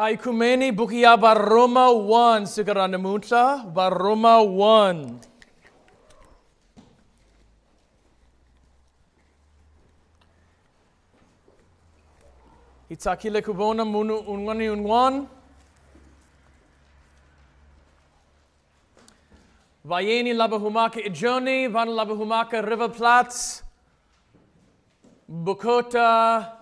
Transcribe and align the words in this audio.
Ai 0.00 0.16
kumeni 0.16 0.72
bukia 0.72 1.12
Baroma 1.20 1.92
1 1.92 2.46
sigarana 2.46 2.96
munta 2.98 3.62
Baroma 3.74 4.40
1. 4.40 5.14
Itakile 12.90 13.42
kubona 13.42 13.84
munu 13.84 14.16
unwani 14.16 14.70
unwan. 14.70 15.26
Vayeni 19.84 20.32
labahumaka 20.32 21.00
ijoni, 21.00 21.68
van 21.68 21.88
labahumaka 21.88 22.62
River 22.62 22.88
Platz, 22.88 23.62
Bukota, 25.28 26.56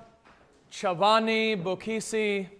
Chavani, 0.70 1.56
Bokisi, 1.56 2.57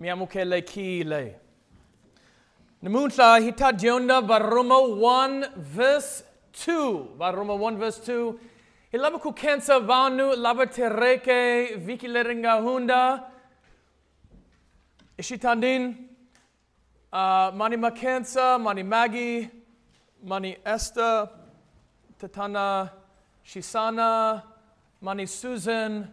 Miamukele 0.00 0.62
Kile. 0.62 1.34
Namunta 2.82 3.38
hita 3.38 3.72
dionda 3.72 4.22
Baroma 4.22 4.78
1 4.80 5.50
verse 5.56 6.24
2. 6.54 7.18
Baroma 7.18 7.54
1 7.54 7.76
verse 7.76 8.00
2. 8.00 8.34
Ilaba 8.94 9.18
kukensa 9.18 9.78
vanu 9.80 10.34
laba 10.36 10.66
tereke 10.66 11.76
vikileringa 11.76 12.62
hunda. 12.62 13.24
Ishitandin. 15.18 16.06
Uh, 17.12 17.50
mani 17.54 17.76
Makensa, 17.76 18.58
Mani 18.60 18.84
Maggie, 18.84 19.50
Mani 20.24 20.56
Esther, 20.64 21.28
Tatana 22.20 22.88
Shisana, 23.44 24.42
Mani 25.00 25.26
Susan, 25.26 26.08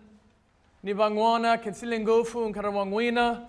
Nibangwana, 0.83 1.61
Kensilingofu, 1.61 2.51
Nkarawangwina, 2.51 3.47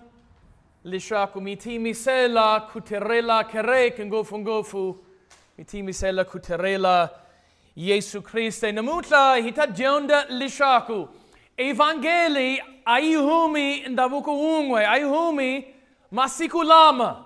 Lishaku 0.85 1.41
Miti 1.41 1.77
Misela, 1.77 2.69
Kuterela 2.69 3.49
Kere, 3.49 3.91
Kengofu 3.91 4.43
Ngofu, 4.43 4.97
Miti 5.57 5.81
Misela 5.81 6.25
Kuterela, 6.25 7.09
Yesu 7.75 8.21
Christe, 8.21 8.71
Namutla, 8.71 9.41
Hitajonda 9.41 10.27
Lishaku, 10.29 11.07
Evangeli, 11.57 12.59
Ayuhumi, 12.85 13.87
Ndavuku 13.87 14.31
Ungwe, 14.31 14.85
Ayuhumi, 14.85 15.65
Masikulama, 16.11 17.25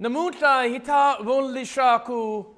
Namuta 0.00 0.62
hita 0.62 1.16
volishaku 1.22 2.56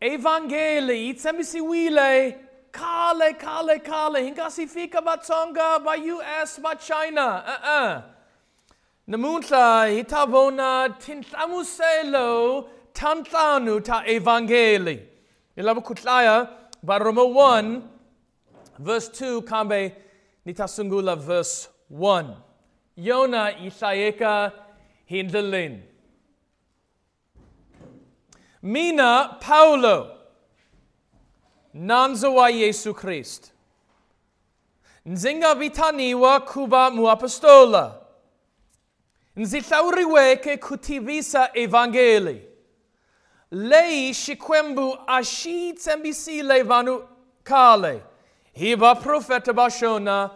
evangeli 0.00 1.08
itsemisi 1.08 1.60
wile 1.60 2.38
kale 2.70 3.34
kale 3.34 3.78
kale 3.78 4.22
hinkasi 4.22 4.66
fika 4.66 5.02
batsonga 5.02 5.78
ba 5.84 5.94
US 5.96 6.58
ba 6.62 6.74
China 6.76 7.44
uh 7.46 7.68
uh 7.68 8.13
Namuta 9.08 9.86
hita 9.86 10.26
vona 10.26 10.88
tintamuselo 10.98 12.68
tantanu 12.92 13.80
ta 13.84 14.02
evangeli 14.06 15.02
Ilabu 15.56 15.82
kutlaya 15.82 16.48
ba 16.82 16.98
Roma 16.98 17.22
1 17.22 17.82
verse 18.78 19.08
2 19.08 19.42
kambe 19.42 19.92
nitasungula 20.46 21.16
verse 21.16 21.68
1 21.92 22.36
Yona 22.96 23.58
isayeka 23.58 24.52
hindalin 25.06 25.82
Mina 28.64 29.36
Paulo, 29.40 30.16
nanza 31.74 32.30
wa 32.30 32.48
Yesu 32.48 32.94
Christ. 32.94 33.52
Nzinga 35.06 35.54
vitaniwa 35.54 36.40
kuba 36.40 36.90
muapostola. 36.90 38.03
Nzithauriweke 39.36 40.56
kutivisa 40.56 41.50
evangeli. 41.54 42.48
Lei 43.50 44.14
shikwembu 44.14 44.98
ashi 45.06 45.72
tsembisile 45.72 46.62
vanu 46.62 47.08
kale. 47.42 48.02
Hiba 48.52 48.94
profeta 48.94 49.52
bashona. 49.52 50.30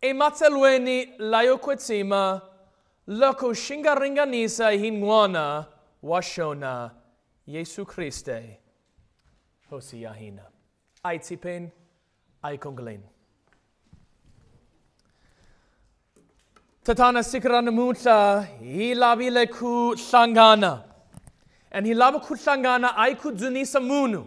Ematselweni 0.00 1.06
layokwetsima. 1.18 2.40
Loko 3.06 3.54
shingaringanisa 3.54 4.70
hinwana 4.70 5.66
washona. 6.02 6.90
Jesu 7.46 7.84
Christe, 7.86 8.60
Hosiahina. 9.70 10.42
Aitzipen, 11.02 11.70
aikonglen. 12.42 13.02
Tatana 16.84 17.22
sikrana 17.22 17.70
muta, 17.72 18.46
hilabile 18.60 19.50
ku 19.50 19.94
sangana. 19.96 20.82
And 21.72 21.86
hilaba 21.86 22.22
ku 22.22 22.34
sangana 22.34 22.92
ai 22.94 23.14
ku 23.14 23.32
dzunisa 23.32 23.80
munu. 23.80 24.26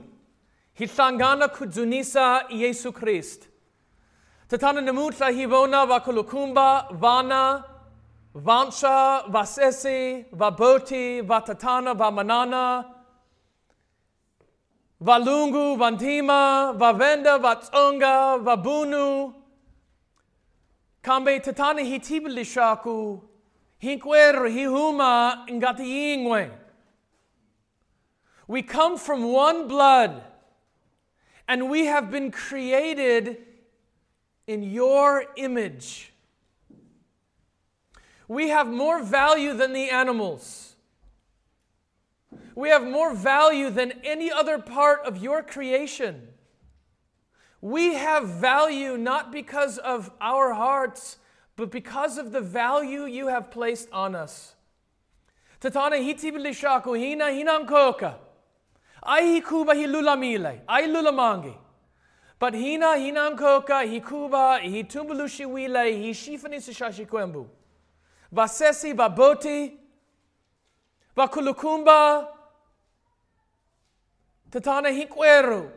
Hilangana 0.80 1.54
ku 1.54 1.68
dzunisa 1.68 2.50
Jesu 2.50 2.92
Christ. 2.92 3.48
Tatana 4.50 4.82
namuta 4.82 5.30
hivona 5.30 5.86
vakulukumba, 5.86 6.88
vana, 7.00 7.64
vansha, 8.34 9.30
vasesi, 9.30 10.26
vaboti, 10.34 11.22
vatatana, 11.22 11.94
vamanana, 11.96 12.86
Valungu, 15.00 15.78
Vantima, 15.78 16.74
Vavenda, 16.76 17.38
Vatsonga, 17.38 18.44
Vabunu, 18.44 19.32
Kambe 21.08 21.42
Tatana 21.42 21.80
Hitibilishaku, 21.80 23.22
Hinkwer, 23.82 24.52
Hihuma, 24.52 25.48
Ngati 25.48 26.52
We 28.46 28.62
come 28.62 28.98
from 28.98 29.32
one 29.32 29.70
blood, 29.70 30.22
and 31.48 31.70
we 31.70 31.86
have 31.86 32.12
been 32.12 32.30
created 32.30 33.38
in 34.48 34.64
your 34.64 35.24
image. 35.38 36.12
We 38.28 38.50
have 38.50 38.68
more 38.68 39.02
value 39.02 39.54
than 39.54 39.72
the 39.72 39.90
animals. 39.90 40.76
We 42.54 42.68
have 42.68 42.86
more 42.86 43.14
value 43.14 43.70
than 43.70 43.94
any 44.04 44.30
other 44.30 44.60
part 44.60 45.06
of 45.06 45.16
your 45.16 45.42
creation. 45.42 46.28
We 47.62 47.96
have 47.96 48.28
value 48.28 48.98
not 48.98 49.32
because 49.32 49.78
of 49.80 50.12
our 50.22 50.54
hearts, 50.54 51.18
but 51.56 51.72
because 51.72 52.18
of 52.18 52.32
the 52.32 52.42
value 52.42 53.06
you 53.06 53.28
have 53.28 53.50
placed 53.50 53.90
on 53.92 54.16
us. 54.16 54.56
Tatana 55.60 55.98
hitibilishaku 55.98 56.94
hina 56.94 57.26
hinankoka. 57.26 58.16
Ai 59.04 59.42
hikuba 59.42 59.74
hilulamile. 59.74 60.62
Ai 60.68 60.88
lulamangi. 60.88 61.58
But 62.40 62.54
hina 62.54 62.96
hinankoka 62.96 63.82
hikuba 63.82 64.58
hitumbulushivile 64.58 65.92
hishifanisishashikwembu. 65.92 67.50
Vasesi 68.32 68.94
vaboti. 68.94 69.80
Vakulukumba 71.16 72.28
tatana 74.50 74.90
hikwero. 74.90 75.72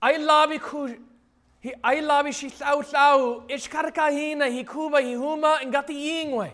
Ai 0.00 0.18
labi 0.18 0.58
ku 0.60 0.86
hi 1.60 1.72
ai 1.82 2.00
labi 2.00 2.32
shi 2.32 2.50
tau 2.50 2.82
tau 2.82 3.42
ishkarka 3.48 4.10
hina 4.10 4.46
hikuba 4.46 5.00
hihuma 5.00 5.60
ngati 5.66 5.94
yingwe. 5.94 6.52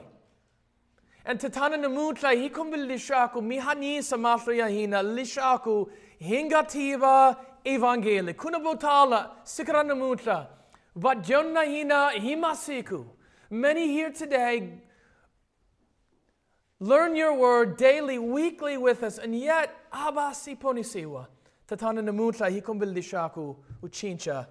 And 1.26 1.38
tatana 1.38 1.76
namutla 1.76 2.34
hikumbil 2.34 2.86
lishaku 2.86 3.42
mihani 3.42 4.02
samasraya 4.02 4.68
hina 4.68 5.02
lishaku 5.02 5.90
hingativa 6.20 7.36
evangeli 7.64 8.34
kuna 8.34 8.60
botala 8.60 9.30
sikra 9.44 9.82
namutla 9.82 10.46
vajonna 10.96 11.64
hina 11.64 12.10
himasiku. 12.10 13.06
Many 13.50 13.88
here 13.88 14.10
today 14.10 14.80
learn 16.80 17.14
your 17.14 17.34
word 17.34 17.76
daily, 17.76 18.18
weekly 18.18 18.76
with 18.76 19.02
us, 19.02 19.18
and 19.18 19.38
yet, 19.38 19.70
aba 21.66 21.76
siponisiwa, 21.76 21.76
tatana 21.94 22.02
namutla 22.02 22.48
hikumbilishaku 22.48 23.56
uchincha 23.82 24.46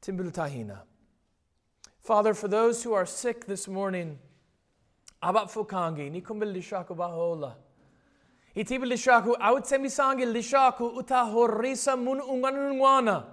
timbulutahina. 0.00 0.82
Father, 2.00 2.34
for 2.34 2.48
those 2.48 2.84
who 2.84 2.94
are 2.94 3.06
sick 3.06 3.46
this 3.46 3.68
morning, 3.68 4.18
abat 5.22 5.50
fukangi, 5.50 6.10
nikumbilishaku 6.10 6.94
bahola. 6.94 7.56
Itibilishaku 8.54 9.36
outsemisangi 9.40 10.24
lishaku 10.26 10.86
utahorisa 10.96 11.96
mun 11.96 12.20
unganunwana. 12.20 13.24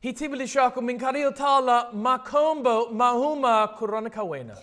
Hitibilishaku 0.00 0.82
minkario 0.82 1.30
tala 1.32 1.92
makombo 1.92 2.90
mahuma 2.92 3.68
kuranakawena. 3.68 4.56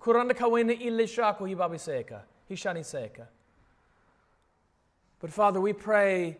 Kuranda 0.00 0.34
kawena 0.34 0.72
ilishako 0.72 1.46
hibabi 1.46 1.78
seka, 1.78 2.24
hishani 2.48 2.84
seka. 2.84 3.26
But 5.20 5.30
Father, 5.30 5.60
we 5.60 5.72
pray 5.72 6.38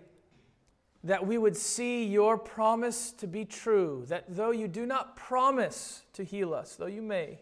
that 1.04 1.26
we 1.26 1.38
would 1.38 1.56
see 1.56 2.04
your 2.04 2.36
promise 2.36 3.12
to 3.12 3.26
be 3.26 3.44
true, 3.44 4.04
that 4.08 4.24
though 4.28 4.50
you 4.50 4.68
do 4.68 4.84
not 4.84 5.16
promise 5.16 6.02
to 6.14 6.24
heal 6.24 6.52
us, 6.52 6.76
though 6.76 6.86
you 6.86 7.02
may, 7.02 7.40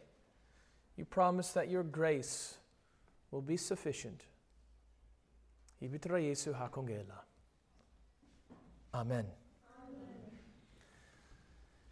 you 0.97 1.05
promise 1.05 1.53
that 1.53 1.71
your 1.71 1.83
grace 1.83 2.59
will 3.31 3.41
be 3.41 3.57
sufficient. 3.57 4.23
Amen. 8.95 9.27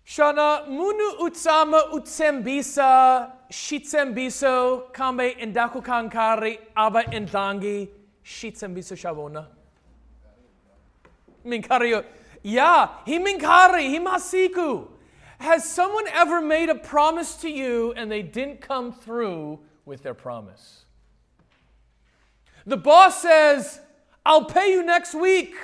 Shana 0.04 0.68
munu 0.68 1.18
utsama 1.20 1.92
utsembisa 1.92 3.32
shitsembiso 3.50 4.92
kambe 4.92 5.30
indaku 5.38 5.82
kankari 5.82 6.58
aba 6.76 7.04
intlangi 7.04 7.88
shitsembiso 8.26 8.96
shavona. 8.96 9.46
Minkario. 11.46 12.04
Yeah, 12.42 12.88
he 13.04 13.18
minkari, 13.18 13.88
he 13.88 14.00
masiku. 14.00 14.88
Has 15.38 15.64
someone 15.70 16.08
ever 16.08 16.40
made 16.40 16.68
a 16.68 16.74
promise 16.74 17.36
to 17.36 17.48
you 17.48 17.92
and 17.92 18.10
they 18.10 18.22
didn't 18.22 18.60
come 18.60 18.92
through 18.92 19.60
with 19.84 20.02
their 20.02 20.14
promise? 20.14 20.84
The 22.66 22.76
boss 22.76 23.22
says, 23.22 23.80
I'll 24.24 24.46
pay 24.46 24.72
you 24.72 24.82
next 24.82 25.14
week. 25.14 25.54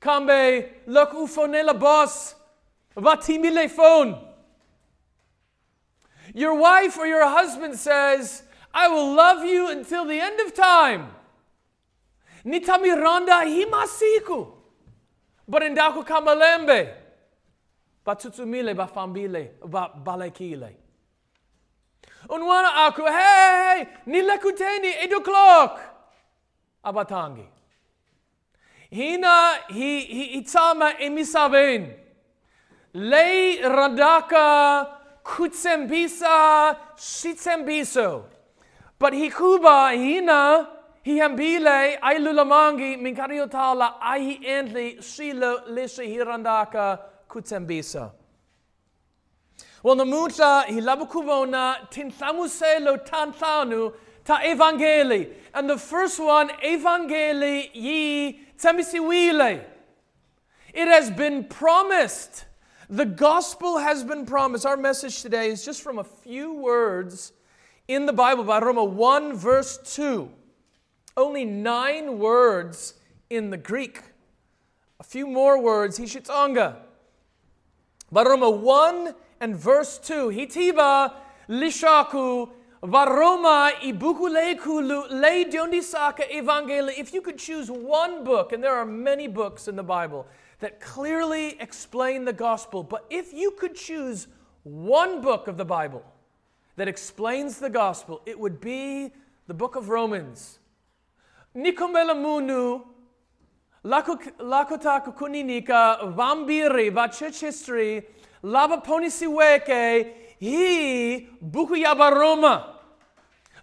Kambe, 0.00 0.68
look 0.86 1.12
ufonela 1.12 1.78
boss. 1.78 2.36
Vatimile 2.96 3.68
phone. 3.68 4.24
Your 6.34 6.54
wife 6.54 6.96
or 6.98 7.06
your 7.06 7.26
husband 7.26 7.76
says, 7.76 8.44
I 8.72 8.86
will 8.86 9.14
love 9.14 9.44
you 9.44 9.70
until 9.70 10.04
the 10.04 10.20
end 10.20 10.38
of 10.40 10.54
time. 10.54 11.08
Nitamiranda 12.44 13.40
himasiku. 13.40 14.46
Barindaku 15.48 16.04
kamalembe. 16.04 16.94
Batutumile 18.04 18.74
bafambile 18.74 19.52
balekile. 20.04 20.76
Unwana 22.28 22.74
aku, 22.74 23.02
hey, 23.02 23.84
nilekuteni, 24.06 24.92
8 24.92 25.16
o'clock. 25.16 25.80
Abatangi. 26.82 27.48
Hina 28.90 29.54
hi 29.68 30.00
hi 30.00 30.24
itama 30.24 30.98
emisaben. 30.98 31.94
Lei 32.94 33.58
radaka 33.62 34.86
kutsembisa 35.22 36.76
shitsembiso. 36.96 38.24
But 38.98 39.12
hikuba 39.12 39.90
hina 39.90 40.66
hihambile 41.08 41.98
ailulamangi 42.02 42.96
minkariotala 42.96 44.00
ahi 44.00 44.40
entli 44.44 45.02
silo 45.02 45.60
lisi 45.66 46.06
hirandaka 46.06 46.98
kutsembisa. 47.28 48.10
Well, 49.82 49.96
namuta 49.96 50.64
hilabukubona 50.66 51.88
tinsamuselo 51.90 52.98
tantlanu 53.06 53.94
ta 54.24 54.40
evangeli. 54.42 55.32
And 55.54 55.70
the 55.70 55.78
first 55.78 56.20
one, 56.20 56.50
evangeli 56.62 57.70
yi 57.72 58.40
temisiwile. 58.58 59.64
It 60.74 60.88
has 60.88 61.10
been 61.10 61.44
promised. 61.44 62.44
The 62.90 63.06
gospel 63.06 63.78
has 63.78 64.04
been 64.04 64.26
promised. 64.26 64.66
Our 64.66 64.76
message 64.76 65.22
today 65.22 65.50
is 65.50 65.64
just 65.64 65.80
from 65.80 65.98
a 65.98 66.04
few 66.04 66.52
words 66.52 67.32
in 67.86 68.04
the 68.04 68.12
Bible 68.12 68.44
by 68.44 68.58
Roma 68.58 68.84
1, 68.84 69.34
verse 69.34 69.78
2. 69.94 70.30
Only 71.18 71.44
nine 71.44 72.20
words 72.20 72.94
in 73.28 73.50
the 73.50 73.56
Greek. 73.56 74.02
A 75.00 75.02
few 75.02 75.26
more 75.26 75.60
words, 75.60 75.98
Hishitonga. 75.98 76.76
Roma 78.12 78.48
1 78.48 79.14
and 79.40 79.56
verse 79.56 79.98
2. 79.98 80.28
Hitiba 80.28 81.12
lishaku 81.48 82.48
varoma 82.84 83.72
ibukulekulu 83.82 85.10
le 85.10 85.44
dionisaka 85.44 86.30
evangeli. 86.30 86.96
If 86.96 87.12
you 87.12 87.20
could 87.20 87.36
choose 87.36 87.68
one 87.68 88.22
book, 88.22 88.52
and 88.52 88.62
there 88.62 88.76
are 88.76 88.86
many 88.86 89.26
books 89.26 89.66
in 89.66 89.74
the 89.74 89.82
Bible 89.82 90.24
that 90.60 90.80
clearly 90.80 91.56
explain 91.58 92.26
the 92.26 92.32
gospel, 92.32 92.84
but 92.84 93.04
if 93.10 93.32
you 93.32 93.50
could 93.50 93.74
choose 93.74 94.28
one 94.62 95.20
book 95.20 95.48
of 95.48 95.56
the 95.56 95.64
Bible 95.64 96.04
that 96.76 96.86
explains 96.86 97.58
the 97.58 97.70
gospel, 97.70 98.22
it 98.24 98.38
would 98.38 98.60
be 98.60 99.10
the 99.48 99.54
book 99.54 99.74
of 99.74 99.88
Romans. 99.88 100.57
Nikomela 101.54 102.14
munu 102.14 102.82
lakota 103.84 105.00
kuninika 105.14 105.98
vambiri 106.14 106.90
va 106.92 107.08
church 107.08 107.40
history 107.40 108.02
lava 108.42 108.78
ponisiweke 108.78 110.14
hi 110.40 111.28
bukuyabaroma. 111.42 112.74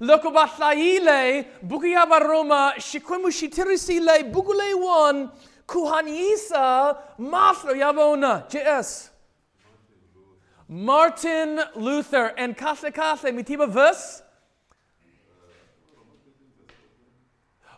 Loko 0.02 0.32
batlaile 0.32 1.46
bukuyabaroma 1.64 2.74
shikwemu 2.78 3.32
shitirisile 3.32 4.24
bukule 4.32 4.74
one 4.74 5.30
kuhanisa 5.68 6.98
maflo 7.20 7.76
yavona 7.76 8.44
JS 8.50 9.10
Martin 10.68 11.60
Luther 11.76 12.34
and 12.38 12.58
Kasle 12.58 12.92
Kasle 12.92 13.32
mitiba 13.32 13.70
verse. 13.70 14.22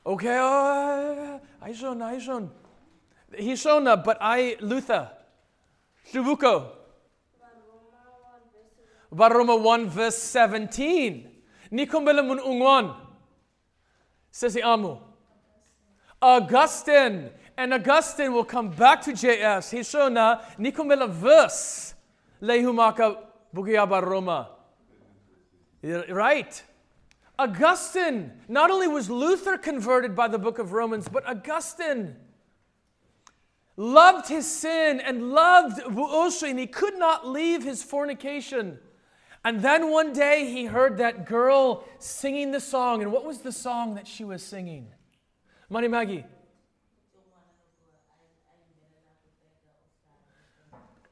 Okay, 0.08 0.38
uh, 0.38 1.38
I 1.62 1.74
schon, 1.74 2.02
I 2.02 2.18
schon. 2.18 2.50
He 3.38 3.58
schon, 3.58 3.84
but 3.84 4.18
I 4.22 4.56
Luther. 4.62 5.12
Shuvuko. 6.14 6.72
Varoma 9.14 9.62
1 9.62 9.90
verse 9.90 10.18
17. 10.18 11.28
Nikombele 11.74 12.26
mun 12.26 12.40
ungon. 12.40 12.96
Says 14.32 14.56
amu. 14.64 14.96
Augustine. 16.22 17.30
And 17.58 17.74
Augustine 17.74 18.32
will 18.32 18.46
come 18.46 18.70
back 18.70 19.02
to 19.02 19.12
JS. 19.12 19.72
He 19.72 19.80
shona 19.80 20.42
nikombele 20.58 21.10
verse. 21.10 21.96
Lehumaka 22.42 23.18
bugiaba 23.54 24.02
Roma. 24.02 24.52
Right. 25.84 26.64
Augustine, 27.40 28.32
not 28.48 28.72
only 28.72 28.88
was 28.88 29.10
Luther 29.10 29.58
converted 29.58 30.16
by 30.16 30.28
the 30.28 30.40
book 30.40 30.58
of 30.58 30.72
Romans, 30.74 31.08
but 31.08 31.26
Augustine 31.28 32.16
loved 33.76 34.28
his 34.28 34.50
sin 34.50 35.00
and 35.00 35.32
loved 35.32 35.82
Vuosha, 35.84 36.50
and 36.50 36.58
he 36.58 36.66
could 36.66 36.98
not 36.98 37.28
leave 37.28 37.64
his 37.64 37.84
fornication. 37.84 38.80
And 39.46 39.62
then 39.62 39.92
one 39.92 40.14
day 40.14 40.52
he 40.52 40.66
heard 40.66 40.98
that 40.98 41.26
girl 41.26 41.86
singing 42.00 42.52
the 42.52 42.60
song. 42.60 43.02
And 43.04 43.12
what 43.12 43.24
was 43.24 43.40
the 43.40 43.52
song 43.52 43.96
that 43.96 44.08
she 44.08 44.24
was 44.24 44.44
singing? 44.44 44.88
Mani 45.70 45.88
Maggie. 45.88 46.26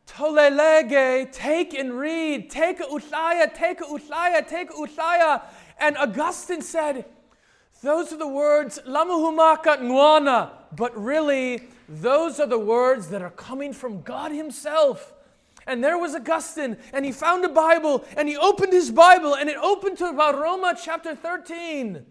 Tolelege, 0.08 1.32
take 1.32 1.74
and 1.74 1.94
read. 1.94 2.50
Take 2.50 2.80
a 2.80 2.84
utlaya, 2.84 3.54
take 3.54 3.82
a 3.82 3.84
utlaya, 3.84 4.48
take 4.48 4.70
a 4.70 4.74
utlaya. 4.74 5.42
And 5.80 5.98
Augustine 5.98 6.62
said, 6.62 7.06
those 7.82 8.12
are 8.12 8.18
the 8.18 8.28
words, 8.28 8.80
lamuhumaka 8.88 9.80
nwana, 9.80 10.50
but 10.76 10.98
really, 11.00 11.62
those 11.88 12.40
are 12.40 12.48
the 12.48 12.58
words 12.58 13.10
that 13.10 13.22
are 13.22 13.30
coming 13.30 13.74
from 13.74 14.02
God 14.02 14.32
Himself. 14.32 15.14
And 15.68 15.84
there 15.84 15.98
was 15.98 16.16
Augustine, 16.16 16.78
and 16.94 17.06
he 17.06 17.12
found 17.12 17.44
a 17.44 17.50
Bible, 17.50 18.06
and 18.16 18.30
he 18.30 18.38
opened 18.38 18.72
his 18.72 18.92
Bible, 18.92 19.36
and 19.36 19.50
it 19.50 19.58
opened 19.58 19.98
to 19.98 20.06
about 20.08 20.38
Roma 20.38 20.78
chapter 20.82 21.16
13. 21.16 22.06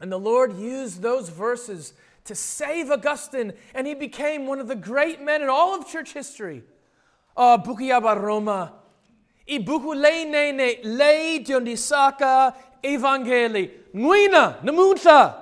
And 0.00 0.12
the 0.12 0.18
Lord 0.18 0.56
used 0.58 1.02
those 1.02 1.28
verses 1.28 1.92
to 2.24 2.34
save 2.34 2.90
Augustine, 2.90 3.52
and 3.74 3.86
he 3.86 3.94
became 3.94 4.46
one 4.46 4.58
of 4.58 4.68
the 4.68 4.74
great 4.74 5.20
men 5.20 5.42
in 5.42 5.50
all 5.50 5.74
of 5.74 5.86
church 5.86 6.14
history. 6.14 6.62
Oh, 7.36 7.62
Bukiyaba 7.62 8.20
Roma. 8.20 8.72
Ibuku 9.46 9.94
le 9.94 10.24
nene 10.24 10.78
le 10.84 11.38
dionisaka 11.40 12.54
evangeli. 12.82 13.70
Nguina, 13.94 14.62
namuta. 14.62 15.34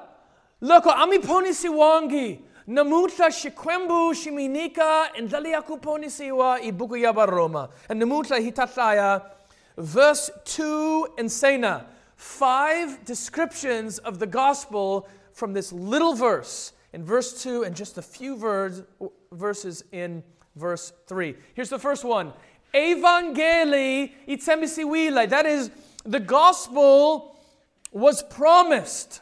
Loko 0.63 0.91
amiponi 0.91 1.55
siwangi. 1.55 2.41
Namuta 2.67 3.31
shikwembu 3.31 4.15
shiminika 4.15 5.11
ndaliaku 5.21 5.79
poni 5.79 6.11
siwa 6.11 6.61
ibuku 6.61 6.97
yaba 6.97 7.27
Roma. 7.27 7.69
And 7.89 8.01
namuta 8.01 8.39
hitataya. 8.39 9.23
Verse 9.77 10.31
2 10.45 11.19
and 11.19 11.31
Sena. 11.31 11.87
Five 12.17 13.05
descriptions 13.05 13.99
of 13.99 14.19
the 14.19 14.27
gospel 14.27 15.09
from 15.33 15.53
this 15.53 15.73
little 15.73 16.15
verse 16.15 16.73
in 16.93 17.05
verse 17.05 17.43
2 17.43 17.65
and 17.65 17.75
just 17.75 17.99
a 17.99 18.03
few 18.03 18.37
verse, 18.37 18.83
verses 19.33 19.83
in 19.93 20.23
verse 20.57 20.93
3. 21.07 21.35
Here's 21.55 21.71
the 21.71 21.79
first 21.79 22.05
one 22.05 22.33
Evangeli 22.75 24.13
itsemisiwile. 24.27 25.29
That 25.29 25.47
is, 25.47 25.71
the 26.05 26.21
gospel 26.21 27.37
was 27.93 28.23
promised. 28.23 29.21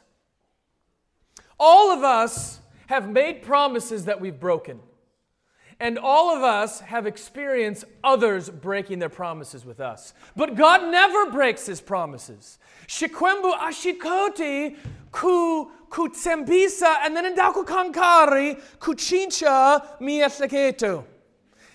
All 1.59 1.90
of 1.90 2.04
us 2.04 2.61
have 2.87 3.09
made 3.09 3.42
promises 3.42 4.07
that 4.07 4.21
we've 4.21 4.38
broken. 4.38 4.80
And 5.78 5.99
all 5.99 6.37
of 6.37 6.42
us 6.42 6.80
have 6.80 7.07
experienced 7.07 7.87
others 8.04 8.50
breaking 8.50 8.99
their 8.99 9.09
promises 9.09 9.64
with 9.64 9.80
us. 9.80 10.12
But 10.37 10.54
God 10.54 10.90
never 10.90 11.30
breaks 11.30 11.64
his 11.64 11.80
promises. 11.80 12.59
Shikwembu 12.87 13.54
ashikoti 13.54 14.76
ku 15.11 15.71
kutsembisa 15.90 16.97
and 17.02 17.16
then 17.16 17.35
indaku 17.35 17.64
kankari 17.64 18.61
kuchincha 18.78 19.99
mietleketo. 20.00 21.04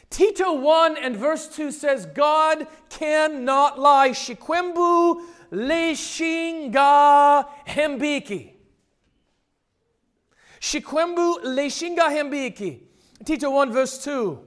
Tito 0.09 0.53
1 0.53 0.97
and 0.97 1.15
verse 1.15 1.47
2 1.47 1.71
says, 1.71 2.05
God 2.05 2.67
cannot 2.89 3.79
lie. 3.79 4.09
Shikwembu 4.09 5.21
leshinga 5.51 7.45
hembiki. 7.65 8.53
Shikwembu 10.59 11.43
leshinga 11.43 12.09
hembiki. 12.09 12.81
Tito 13.23 13.49
1 13.49 13.71
verse 13.71 14.03
2. 14.05 14.39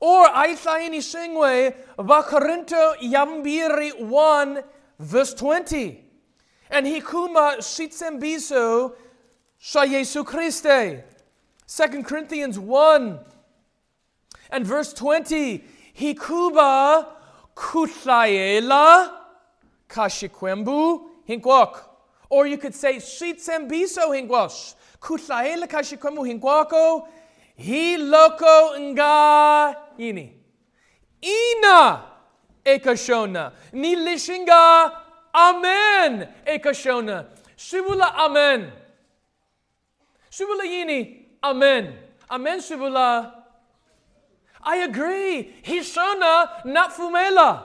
Or 0.00 0.26
Aithaini 0.28 0.98
Singwe 0.98 1.74
Vakarinto 1.98 2.96
Yambiri 3.02 4.00
1 4.00 4.62
verse 4.98 5.34
20. 5.34 6.00
And 6.70 6.86
hikuma 6.86 7.58
shitsembiso 7.58 8.94
sha 9.58 9.86
Jesu 9.86 10.24
Christe. 10.24 11.04
2 11.66 12.02
Corinthians 12.02 12.58
1 12.58 13.18
and 14.54 14.64
verse 14.64 14.92
20. 14.94 15.64
Hikuba 15.98 17.06
kutlaela 17.54 19.10
kashikwembu 19.88 21.10
hinkwak. 21.28 21.76
Or 22.30 22.46
you 22.46 22.56
could 22.56 22.74
say 22.74 22.96
shitsembiso 22.96 24.12
hinkwash. 24.14 24.74
Kutlaela 25.00 25.66
kashikwembu 25.66 26.24
hinkwako. 26.24 27.08
Hi 27.56 27.96
loko 27.96 28.80
nga 28.80 29.76
ini. 29.98 30.32
Ina 31.20 32.02
ekashona. 32.64 33.52
Ni 33.72 33.96
lishinga 33.96 34.92
amen 35.32 36.28
ekashona. 36.46 37.24
Shibula 37.56 38.14
amen. 38.14 38.70
Shibula 40.30 40.64
yini 40.64 41.26
amen. 41.42 41.92
Amen 42.30 42.60
shibula. 42.60 43.33
I 44.64 44.76
agree. 44.84 45.54
Hishona 45.62 46.64
not 46.64 46.90
fumela. 46.92 47.62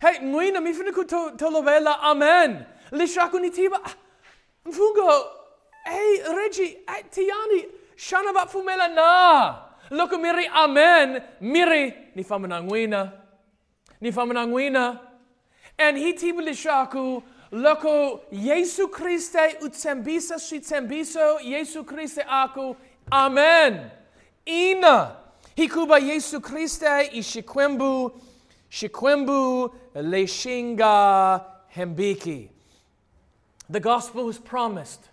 Hey, 0.00 0.18
mwina 0.20 0.60
mifuniku 0.60 1.04
tolovela 1.36 2.00
amen. 2.00 2.64
Lishaku 2.92 3.38
nitiba. 3.38 3.80
Mfungo. 4.64 5.26
Hey, 5.84 6.22
Reggie, 6.36 6.78
Tiani. 7.10 7.66
Shana 7.96 8.32
bat 8.32 8.48
fumela 8.48 8.88
na. 8.88 9.54
Loko 9.90 10.18
miri 10.18 10.46
amen. 10.54 11.22
Miri 11.40 11.94
ni 12.14 12.24
famanangwina. 12.24 13.12
Ni 14.00 14.12
famanangwina. 14.12 15.00
And 15.78 15.98
he 15.98 16.12
tibulishaku 16.12 17.22
loko 17.52 18.20
Yesu 18.32 18.88
Christe 18.88 19.56
utsembisa 19.60 20.38
shitsembiso 20.38 21.40
Yesu 21.42 21.84
Christe 21.84 22.24
aku. 22.28 22.76
Amen. 23.10 23.90
Ina. 24.46 25.16
Hikuba 25.56 25.98
Yesu 25.98 26.40
Christe 26.40 27.10
ishikwembu 27.12 28.20
shikwembu 28.70 29.74
leshinga 29.94 31.44
hembiki. 31.68 32.48
The 33.70 33.80
gospel 33.80 34.24
was 34.26 34.38
promised. 34.38 35.08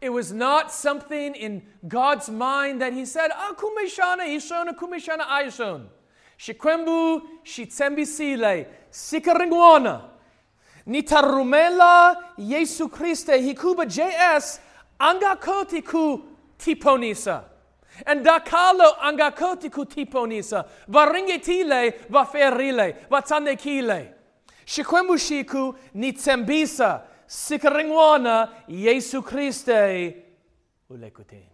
It 0.00 0.10
was 0.12 0.32
not 0.32 0.72
something 0.72 1.36
in 1.36 1.62
God's 1.86 2.28
mind 2.28 2.82
that 2.82 2.92
He 2.92 3.06
said, 3.06 3.30
Ah, 3.32 3.54
kumeshana, 3.56 4.26
ishona, 4.26 4.76
kumeshana, 4.76 5.20
aishon. 5.20 5.86
Shikwembu, 6.36 7.22
shitsembisile, 7.44 8.66
sikaringwana. 8.90 10.02
Nitarumela, 10.88 12.16
Yesu 12.36 12.88
Christe, 12.90 13.28
hikuba 13.28 13.86
JS, 13.86 14.58
angakoti 14.98 15.84
ku 15.84 16.31
tiponisa. 16.62 17.44
And 18.06 18.24
dakalo 18.24 18.96
angakoti 19.00 19.70
ku 19.70 19.84
tiponisa. 19.84 20.68
Varingetile, 20.88 22.08
vaferile, 22.08 23.08
vatsanekile. 23.10 24.14
Shikwembu 24.64 25.18
shiku, 25.18 25.74
nitsembisa 25.94 27.02
sikaringwana 27.26 28.48
Yesu 28.68 29.22
Christe 29.22 30.16
ulekutin. 30.90 31.46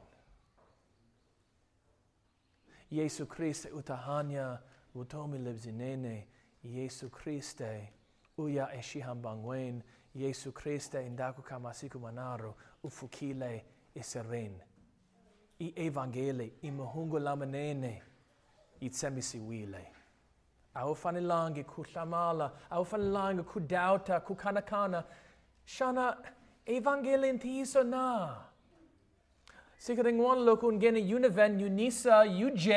Yesu 2.90 3.26
Christe 3.26 3.68
utahanya 3.70 4.58
utomi 4.94 5.38
lebzinene 5.38 6.26
Yesu 6.62 7.10
Christe 7.10 7.92
uya 8.38 8.74
eshihambangwen 8.74 9.82
Yesu 10.14 10.52
Christe 10.52 11.06
indaku 11.06 11.42
kamasiku 11.42 11.98
manaro 11.98 12.54
ufukile 12.82 13.64
iserin. 13.94 14.52
I 15.60 15.72
evangeli 15.76 16.52
i 16.62 16.70
muhungu 16.70 17.18
lamanene 17.18 18.02
itsemisiwile. 18.80 19.92
Aufanilangi 20.74 21.64
kuhlamala, 21.64 22.52
aufanilangi 22.70 23.42
kudauta, 23.42 24.20
kukanakana, 24.20 25.04
Shana 25.66 26.16
evangelien 26.66 27.38
tiso 27.38 27.82
na. 27.82 28.36
Sikaring 29.78 30.18
wan 30.18 30.38
lokun 30.38 30.78
gene 30.78 31.00
univen 31.14 31.60
unisa 31.62 32.24
UJ 32.24 32.68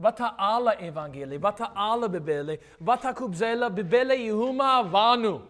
vata 0.00 0.38
ala 0.38 0.80
evangeli, 0.80 1.38
vata 1.38 1.72
ala 1.76 2.08
bibele, 2.08 2.58
vata 2.80 3.14
kubzela 3.14 3.70
bibele 3.70 4.16
ihuma 4.26 4.82
vanu. 4.82 5.42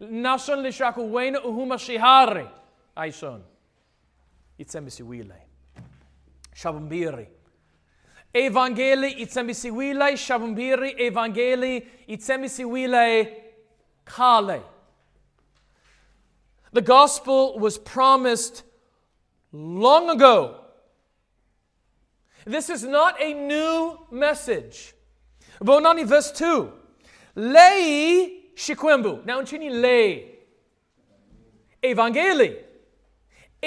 Nason 0.00 0.62
lishaku 0.62 1.14
wena 1.14 1.40
uhuma 1.44 1.78
shihari. 1.78 2.48
Aison. 2.96 3.42
Itsemisi 4.58 5.02
wile. 5.02 5.46
Shabumbiri. 6.54 7.28
Evangeli 8.34 9.10
itsemisi 9.10 9.70
wile, 9.70 10.16
shabumbiri 10.16 10.94
evangeli 10.98 11.88
itsemisi 12.06 12.64
wile 12.64 13.44
kale. 14.04 14.62
The 16.72 16.82
gospel 16.82 17.58
was 17.58 17.78
promised 17.78 18.62
long 19.52 20.10
ago. 20.10 20.60
This 22.44 22.68
is 22.70 22.84
not 22.84 23.20
a 23.20 23.32
new 23.34 23.98
message. 24.10 24.94
Bonani 25.60 26.04
verse 26.04 26.30
2. 26.32 26.70
Lei 27.36 28.42
shikwembu. 28.54 29.24
Now 29.24 29.40
nchini 29.40 29.70
lei. 29.70 30.38
Evangeli. 31.82 32.65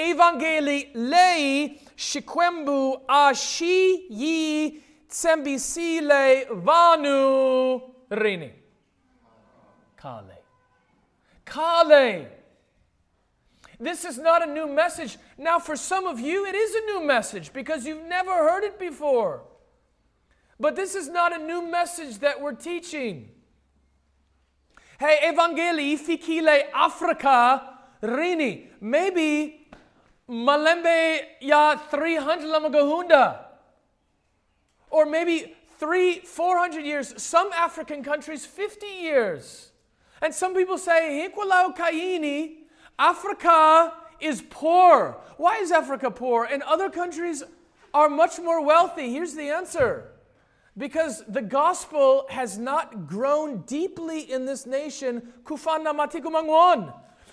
Evangeli 0.08 0.90
lei 0.94 1.80
shikwembu 1.96 3.02
ashi 3.08 4.06
yi 4.10 4.82
tsembisile 5.08 6.46
vanu 6.50 7.82
rini. 8.10 8.50
Kale. 9.96 10.38
Kale. 11.44 12.28
This 13.78 14.04
is 14.04 14.18
not 14.18 14.46
a 14.46 14.52
new 14.52 14.66
message. 14.66 15.18
Now, 15.38 15.58
for 15.58 15.76
some 15.76 16.06
of 16.06 16.20
you, 16.20 16.46
it 16.46 16.54
is 16.54 16.74
a 16.74 16.86
new 16.86 17.04
message 17.04 17.52
because 17.52 17.86
you've 17.86 18.06
never 18.06 18.32
heard 18.32 18.64
it 18.64 18.78
before. 18.78 19.42
But 20.58 20.76
this 20.76 20.94
is 20.94 21.08
not 21.08 21.38
a 21.38 21.42
new 21.42 21.62
message 21.70 22.18
that 22.18 22.40
we're 22.40 22.54
teaching. 22.54 23.30
Hey, 24.98 25.18
Evangelii 25.32 25.98
fikile 25.98 26.64
Africa 26.74 27.78
rini. 28.02 28.66
Maybe 28.80 29.59
malembe 30.30 31.20
ya 31.40 31.76
300 31.76 32.44
lamagahunda. 32.44 33.44
Or 34.90 35.06
maybe 35.06 35.54
three, 35.78 36.20
400 36.20 36.84
years. 36.84 37.20
Some 37.22 37.50
African 37.52 38.02
countries, 38.02 38.46
50 38.46 38.86
years. 38.86 39.72
And 40.22 40.34
some 40.34 40.54
people 40.54 40.78
say, 40.78 41.28
Hikwalau 41.28 41.76
Kaini, 41.76 42.56
Africa 42.98 43.94
is 44.20 44.42
poor. 44.50 45.16
Why 45.36 45.56
is 45.56 45.72
Africa 45.72 46.10
poor? 46.10 46.44
And 46.44 46.62
other 46.62 46.90
countries 46.90 47.42
are 47.94 48.08
much 48.08 48.38
more 48.38 48.62
wealthy. 48.64 49.10
Here's 49.12 49.34
the 49.34 49.48
answer 49.48 50.12
because 50.76 51.24
the 51.26 51.42
gospel 51.42 52.26
has 52.30 52.58
not 52.58 53.06
grown 53.06 53.62
deeply 53.62 54.30
in 54.30 54.44
this 54.46 54.66
nation. 54.66 55.32
Kufana 55.44 55.94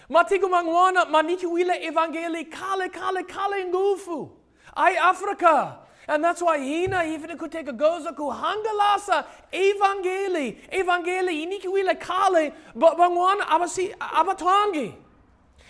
matikumangwan. 0.10 0.94
Matikumangwana 0.94 1.06
manikiwile 1.06 1.86
evangeli 1.86 2.46
kale 2.46 2.90
kale 2.90 3.24
kale 3.24 3.66
ngufu. 3.66 4.30
Ay 4.76 4.96
Africa. 4.98 5.80
And 6.10 6.24
that's 6.24 6.42
why 6.42 6.58
hina 6.58 7.04
even 7.04 7.38
could 7.38 7.52
take 7.52 7.68
a 7.68 7.74
goza 7.74 8.14
ku 8.14 8.32
hangalasa 8.32 9.26
evangeli 9.52 10.58
evangeli 10.72 11.44
inikiwile 11.44 12.00
kale 12.00 12.54
but 12.76 12.98
bangwan 12.98 13.40
abasi 13.42 13.94
abatangi. 13.98 14.94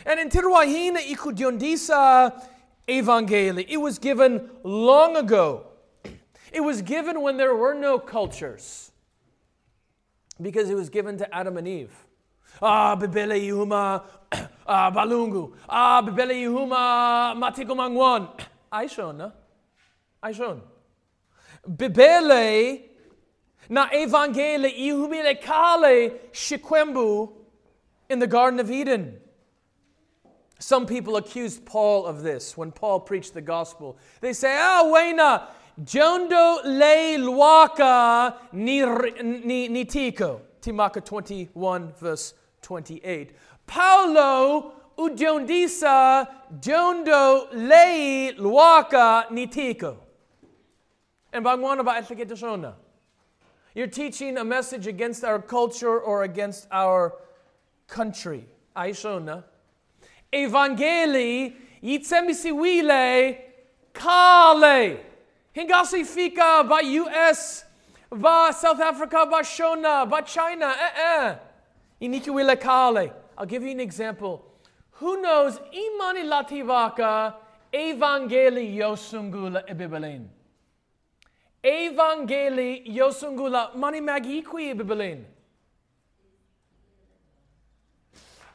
And 0.06 0.20
in 0.20 0.30
Tirwahina 0.30 1.00
ikudiondisa 1.00 2.32
evangeli. 2.88 3.66
It 3.68 3.78
was 3.78 3.98
given 3.98 4.50
long 4.64 5.18
ago. 5.18 5.64
It 6.54 6.62
was 6.62 6.82
given 6.82 7.22
when 7.22 7.38
there 7.38 7.56
were 7.56 7.74
no 7.74 8.00
cultures. 8.00 8.92
Because 10.40 10.70
it 10.70 10.76
was 10.76 10.90
given 10.90 11.18
to 11.18 11.36
Adam 11.36 11.58
and 11.58 11.68
Eve. 11.68 12.07
Ah, 12.62 12.96
bibele 12.96 13.38
yuhuma 13.46 14.04
ah, 14.68 14.92
balungu. 14.92 15.54
Ah, 15.70 16.02
bibele 16.02 16.42
yuhuma 16.42 17.36
matigumangwan. 17.36 18.28
Aishon, 18.74 19.32
Aishon. 20.24 20.62
Bibele 21.70 22.82
na 23.70 23.90
evangeli 23.94 24.70
ihumile 24.70 25.36
kale 25.42 26.12
shikwembu 26.32 27.32
in 28.10 28.20
the 28.20 28.28
Garden 28.28 28.60
of 28.60 28.72
Eden. 28.72 29.20
Some 30.60 30.86
people 30.88 31.18
accused 31.18 31.66
Paul 31.66 32.06
of 32.08 32.24
this 32.24 32.58
when 32.58 32.72
Paul 32.72 33.00
preached 33.00 33.34
the 33.34 33.42
gospel. 33.42 33.98
They 34.22 34.34
say, 34.34 34.58
Ah, 34.60 34.84
wena, 34.86 35.48
jondo 35.84 36.64
le 36.64 37.18
luaka 37.20 38.36
ni, 38.52 38.84
ni, 39.46 39.68
ni 39.68 39.86
tico. 39.86 40.42
Timaka 40.62 41.06
21, 41.06 41.94
verse 42.00 42.34
28. 42.68 43.32
Paulo 43.66 44.74
udiondisa 44.98 46.28
jondo 46.60 47.48
le 47.54 48.34
luaka 48.34 49.32
ni 49.32 49.48
tico. 49.48 49.98
And 51.32 51.46
bangwana 51.46 51.86
ba 51.86 52.02
etleketashona. 52.02 52.74
You're 53.74 53.88
teaching 53.88 54.38
a 54.38 54.44
message 54.44 54.88
against 54.88 55.24
our 55.24 55.40
culture 55.40 56.00
or 56.00 56.24
against 56.24 56.68
our 56.72 57.14
country. 57.88 58.46
Aishona. 58.76 59.44
Evangeli 60.34 61.54
yitsemisiwile 61.82 63.38
kale. 63.94 65.00
Hingasi 65.56 66.06
fika 66.06 66.66
ba 66.68 66.80
US, 66.84 67.64
ba 68.10 68.54
South 68.58 68.80
Africa, 68.80 69.26
ba 69.30 69.42
Shona, 69.42 70.10
ba 70.10 70.22
China. 70.22 70.76
Eh 70.80 71.02
eh. 71.02 71.36
Inikiwile 72.02 72.60
kale. 72.60 73.12
I'll 73.38 73.46
give 73.46 73.64
you 73.64 73.72
an 73.72 73.80
example. 73.80 74.46
Who 75.00 75.22
knows 75.22 75.60
imani 75.72 76.24
lativaka 76.24 77.36
evangeli 77.72 78.78
yosungula 78.78 79.64
ibibelin? 79.70 80.28
Evangeli 81.64 82.84
yosungula 82.96 83.76
mani 83.76 84.02
magikwi 84.02 84.70
ibibelin. 84.70 85.26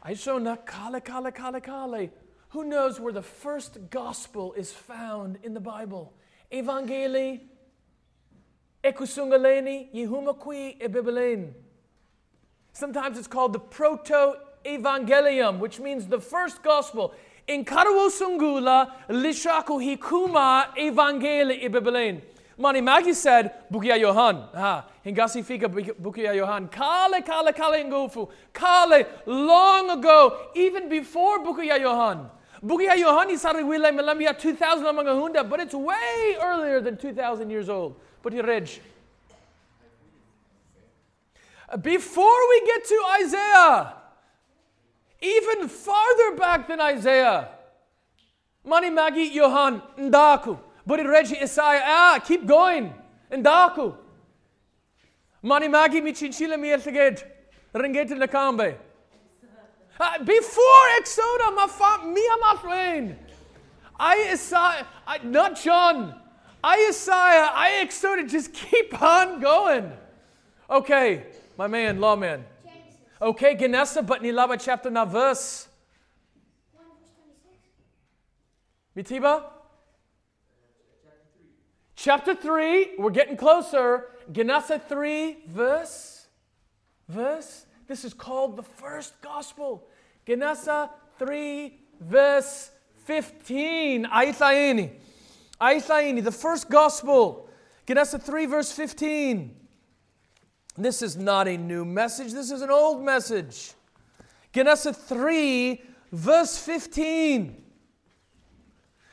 Aishona 0.04 0.56
kale 0.64 1.00
kale 1.00 1.30
kale 1.30 1.61
kale. 1.61 2.11
Who 2.50 2.64
knows 2.64 3.00
where 3.00 3.12
the 3.12 3.22
first 3.22 3.78
gospel 3.90 4.52
is 4.54 4.72
found 4.72 5.38
in 5.42 5.54
the 5.54 5.61
Bible? 5.61 6.12
Evangeli 6.50 7.40
ekusungaleni 8.82 9.90
yehumakwi 9.94 10.76
ebibelin. 10.80 11.54
Sometimes 12.73 13.19
it's 13.19 13.26
called 13.26 13.52
the 13.52 13.61
proto 13.61 14.35
evangelium, 14.64 15.59
which 15.59 15.79
means 15.79 16.07
the 16.07 16.21
first 16.21 16.62
gospel. 16.62 17.14
In 17.47 17.64
Karawo 17.64 18.09
Sungula, 18.11 18.91
Lishaku 19.09 19.99
Hikuma 19.99 20.75
Evangeli 20.76 21.69
Ibibelin. 21.69 22.23
Mani 22.57 22.81
Magi 22.81 23.12
said, 23.12 23.52
Bukia 23.71 24.00
Yohan. 24.00 24.49
Ah, 24.55 24.87
Hingasi 25.05 25.45
Fika 25.45 25.69
Bukia 25.69 26.35
Yohan. 26.35 26.71
Kale, 26.71 27.21
kale, 27.23 27.52
kale 27.52 27.85
Ngofu. 27.85 28.31
Kale, 28.52 29.07
long 29.26 29.91
ago, 29.91 30.49
even 30.55 30.88
before 30.88 31.41
Bukia 31.41 31.79
Yohan. 31.79 32.31
Bukia 32.64 32.95
Yohan 32.97 33.26
isari 33.31 33.67
wile 33.67 33.91
melamia 33.91 34.38
2000 34.38 34.87
among 34.87 35.07
hunda, 35.07 35.43
but 35.43 35.61
it's 35.61 35.75
way 35.75 36.37
earlier 36.41 36.81
than 36.81 36.97
2000 36.97 37.50
years 37.50 37.69
old. 37.69 37.97
But 38.23 38.33
rej. 38.35 38.79
Before 41.80 42.48
we 42.50 42.66
get 42.66 42.85
to 42.85 43.02
Isaiah, 43.22 43.94
even 45.20 45.68
farther 45.68 46.37
back 46.37 46.68
than 46.68 46.80
Isaiah, 46.80 47.48
Mani 48.64 48.90
Magi 48.90 49.30
Yohan 49.35 49.80
Ndaku. 49.98 50.58
But 50.87 51.06
Regi 51.06 51.38
Isaiah, 51.40 51.82
ah, 51.85 52.18
keep 52.24 52.46
going. 52.46 52.92
Ndaku. 53.30 53.94
Mani 55.42 55.68
Magi 55.68 56.00
Michinchila 56.00 56.58
Mielteged. 56.58 57.24
Ringete 57.74 58.11
Nakambe. 58.11 58.76
Uh, 59.98 60.18
before 60.24 60.87
Exoda, 61.00 61.54
my 61.54 61.66
fa- 61.68 62.04
my 62.04 62.56
friend. 62.61 63.16
I 63.98 64.30
Isaiah, 64.32 64.87
I, 65.06 65.18
not 65.22 65.61
John. 65.61 66.14
I 66.62 66.87
Isaiah, 66.88 67.50
I 67.54 67.85
Exoda, 67.85 68.28
just 68.28 68.52
keep 68.52 69.00
on 69.00 69.40
going. 69.40 69.92
Okay, 70.68 71.24
my 71.57 71.67
man, 71.67 72.01
lawman. 72.01 72.45
Okay, 73.21 73.55
Genesa, 73.55 74.05
but 74.05 74.23
Nilaba 74.23 74.61
chapter 74.61 74.91
na 74.91 75.05
verse. 75.05 75.69
Mitiba? 78.97 79.45
Chapter 81.95 82.35
3, 82.35 82.97
we're 82.99 83.11
getting 83.11 83.37
closer. 83.37 84.07
Genesa 84.33 84.83
3, 84.83 85.37
verse. 85.47 86.27
Verse. 87.09 87.67
This 87.87 88.05
is 88.05 88.12
called 88.12 88.57
the 88.57 88.62
first 88.62 89.15
gospel. 89.23 89.87
Genesa 90.27 90.91
3, 91.19 91.79
verse 92.01 92.71
15. 93.05 94.07
Aithaini. 94.07 94.91
Aithaini, 95.61 96.25
the 96.25 96.33
first 96.33 96.69
gospel. 96.69 97.49
Genesa 97.87 98.21
3, 98.21 98.47
verse 98.47 98.73
15. 98.73 99.62
This 100.76 101.02
is 101.02 101.16
not 101.16 101.48
a 101.48 101.56
new 101.56 101.85
message, 101.85 102.32
this 102.32 102.50
is 102.50 102.62
an 102.62 102.70
old 102.70 103.04
message. 103.04 103.72
Genesa 104.52 104.94
3, 104.94 105.82
verse 106.12 106.58
15. 106.58 107.62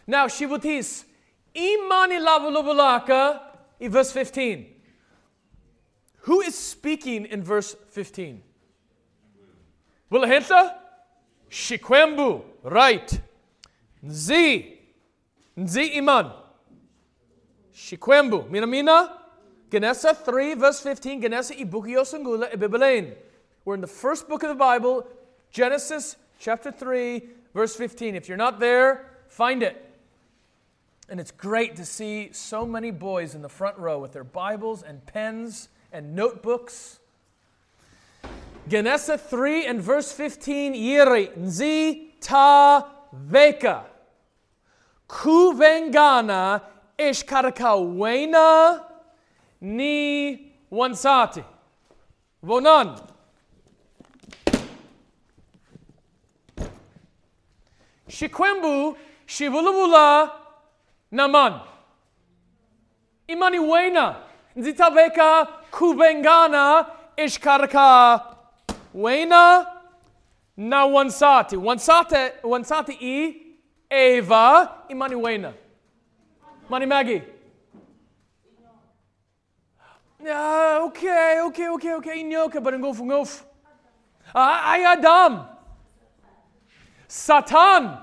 Now, 0.07 0.27
Shibutis, 0.27 1.05
Imani 1.55 2.15
lavulubulaka, 2.15 3.41
in 3.79 3.91
verse 3.91 4.11
15. 4.11 4.65
Who 6.23 6.41
is 6.41 6.55
speaking 6.55 7.25
in 7.25 7.43
verse 7.43 7.75
15? 7.89 8.41
Wilahenta? 10.11 10.75
Shikwembu, 11.49 12.43
right. 12.63 13.21
Nzi, 14.05 14.77
Nzi 15.57 15.97
Iman. 15.97 16.31
Shikwembu, 17.73 18.49
Minamina? 18.49 19.18
Genesa 19.69 20.15
3, 20.15 20.55
verse 20.55 20.79
15, 20.79 21.21
Genesa 21.21 21.55
ibukio 21.55 22.03
sungula 22.03 22.51
ibibelain. 22.51 23.13
We're 23.65 23.75
in 23.75 23.81
the 23.81 23.87
first 23.87 24.27
book 24.27 24.41
of 24.41 24.49
the 24.49 24.55
Bible, 24.55 25.05
Genesis 25.51 26.15
chapter 26.39 26.71
3, 26.71 27.21
verse 27.53 27.75
15. 27.75 28.15
If 28.15 28.27
you're 28.27 28.37
not 28.37 28.59
there, 28.59 29.05
find 29.27 29.61
it. 29.61 29.85
And 31.07 31.19
it's 31.19 31.31
great 31.31 31.75
to 31.75 31.85
see 31.85 32.29
so 32.31 32.65
many 32.65 32.89
boys 32.89 33.35
in 33.35 33.41
the 33.41 33.49
front 33.49 33.77
row 33.77 33.99
with 33.99 34.13
their 34.13 34.23
Bibles 34.23 34.81
and 34.81 35.05
pens 35.05 35.69
and 35.91 36.15
notebooks. 36.15 36.99
Genesa 38.67 39.19
3 39.19 39.65
and 39.65 39.81
verse 39.81 40.11
15, 40.11 40.73
Yiri, 40.73 41.37
Nzi 41.37 42.19
ta 42.21 42.87
veka. 43.13 43.83
Kuvengana 45.07 46.61
ishkarakawena 46.97 48.88
ni 49.61 50.51
wansati. 50.71 51.43
Vonan. 52.43 52.95
Shikwembu 58.07 58.97
shivulubula 59.25 60.31
naman. 61.11 61.59
Imani 63.27 63.59
wena. 63.59 64.15
Nzitaveka 64.55 65.45
kubengana 65.71 66.85
ishkaraka 67.17 68.25
wena 68.93 69.67
na 70.57 70.85
wansati. 70.85 71.57
Wansati, 71.57 72.15
wansati 72.43 72.91
i 73.01 73.35
Eva 73.89 74.75
imani 74.87 75.15
wena. 75.15 75.53
Mani 76.69 76.85
Maggie. 76.85 77.21
Ah, 80.27 80.83
okay, 80.83 81.39
okay, 81.45 81.69
okay, 81.69 81.93
okay. 81.93 82.23
Inyoka 82.23 82.59
barangofu 82.61 83.05
ngof. 83.05 83.43
Ah, 84.35 84.71
ay 84.73 84.85
Adam. 84.85 85.45
Satan. 87.07 87.97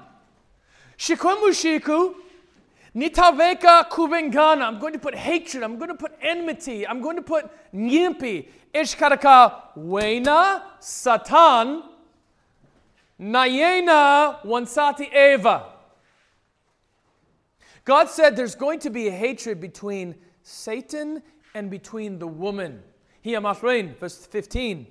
Shikwemu 0.97 1.53
shiku. 1.53 2.15
Nitaveka 2.95 3.89
kubengana. 3.91 4.63
I'm 4.63 4.79
going 4.79 4.95
to 4.95 4.99
put 4.99 5.15
hatred. 5.15 5.63
I'm 5.63 5.77
going 5.77 5.91
to 5.91 5.95
put 5.95 6.13
enmity. 6.23 6.87
I'm 6.87 7.03
going 7.03 7.17
to 7.17 7.23
put 7.23 7.51
nyimpi. 7.75 8.49
Ishkaraka 8.73 9.77
wena 9.77 10.63
satan. 10.81 11.83
Nayena 13.21 14.43
wansati 14.43 15.13
Eva. 15.15 15.67
God 17.85 18.09
said 18.09 18.35
there's 18.35 18.55
going 18.55 18.81
to 18.81 18.91
be 18.91 19.09
hatred 19.11 19.61
between 19.61 20.17
Satan 20.43 21.23
and 21.57 21.71
between 21.71 22.19
the 22.19 22.27
woman. 22.27 22.83
Here, 23.23 23.41
Machrein, 23.41 23.97
verse 23.97 24.27
15. 24.27 24.87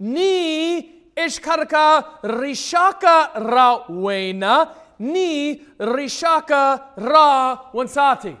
Ni 0.00 0.82
ishkarka 1.16 2.20
rishaka 2.24 3.32
rawena, 3.34 4.74
ni 4.98 5.62
rishaka 5.78 6.82
ra 6.96 7.70
wansati. 7.72 8.36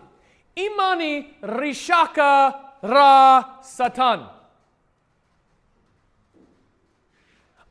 Imani 0.56 1.36
rishaka 1.40 2.54
ra 2.82 3.60
satan. 3.62 4.26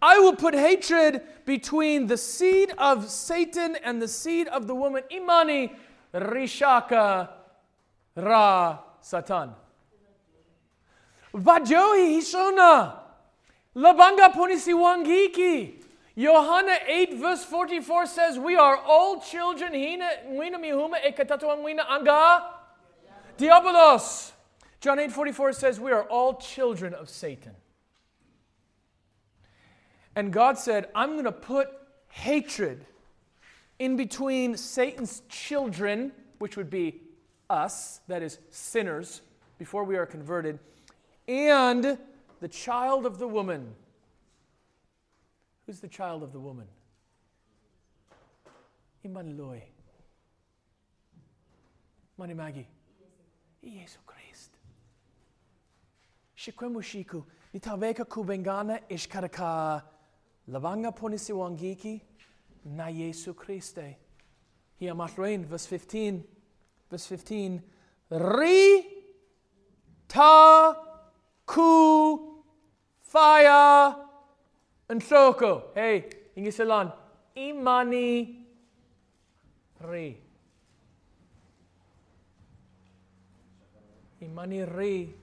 I 0.02 0.18
will 0.20 0.38
put 0.38 0.54
hatred 0.54 1.22
between 1.46 2.08
the 2.08 2.16
seed 2.16 2.72
of 2.78 3.10
Satan 3.10 3.76
and 3.84 4.02
the 4.02 4.08
seed 4.08 4.48
of 4.48 4.66
the 4.66 4.74
woman. 4.74 5.04
Imani 5.12 5.74
rishaka 6.14 7.28
ra 8.16 8.80
satan. 9.02 9.54
Vajohi 11.34 12.16
hishona. 12.16 12.98
Labanga 13.76 14.30
punisi 14.30 14.74
wangiki. 14.74 15.76
Johanna 16.16 16.78
8 16.86 17.14
verse 17.14 17.46
44 17.46 18.06
says, 18.06 18.38
We 18.38 18.56
are 18.56 18.78
all 18.78 19.22
children. 19.22 19.74
Hina 19.74 20.10
wina 20.28 20.60
mihuma 20.60 21.02
ekatatuang 21.02 21.64
wina 21.64 21.88
anga. 21.90 22.46
Diabolos. 23.38 24.32
John 24.82 25.00
8 25.00 25.12
44 25.12 25.54
says, 25.54 25.80
We 25.80 25.92
are 25.92 26.04
all 26.04 26.36
children 26.36 26.94
of 26.94 27.10
Satan. 27.10 27.54
And 30.16 30.34
God 30.34 30.58
said, 30.58 30.90
I'm 30.94 31.12
going 31.14 31.24
to 31.24 31.32
put 31.32 31.70
hatred 32.10 32.86
in 33.78 33.96
between 33.96 34.58
Satan's 34.58 35.22
children, 35.30 36.12
which 36.40 36.58
would 36.58 36.70
be 36.70 37.02
us, 37.50 38.02
that 38.08 38.22
is, 38.22 38.40
sinners, 38.52 39.22
before 39.58 39.84
we 39.84 39.98
are 39.98 40.06
converted, 40.06 40.60
and 41.28 41.98
the 42.40 42.48
child 42.48 43.06
of 43.06 43.20
the 43.20 43.28
woman. 43.28 43.76
Who's 45.66 45.80
the 45.80 45.88
child 45.88 46.24
of 46.24 46.32
the 46.32 46.40
woman? 46.40 46.68
Imanloy. 49.06 49.62
Manimagi. 52.20 52.66
Jesu 53.64 54.00
Christ. 54.06 54.52
Shikwemushiku. 56.38 57.24
Nitaveka 57.54 58.06
kubengana 58.06 58.80
ishkaraka. 58.90 59.84
Lavanga 60.48 60.92
ponisi 60.92 61.34
wangiki. 61.34 62.02
Na 62.66 62.92
Jesu 62.92 63.34
Christe. 63.34 63.98
Here, 64.78 64.94
Machrein, 64.94 65.46
verse 65.46 65.66
15. 65.66 66.24
Verse 66.90 67.06
15. 67.06 67.62
Ri 68.10 68.86
ta 70.08 70.76
ku 71.46 72.20
fire 73.02 73.96
and 74.90 75.02
soko. 75.04 75.72
Hey, 75.76 76.10
ingisalan. 76.36 76.92
Imani 77.38 78.46
ri. 79.86 80.18
Imani 84.22 84.64
ri. 84.64 85.14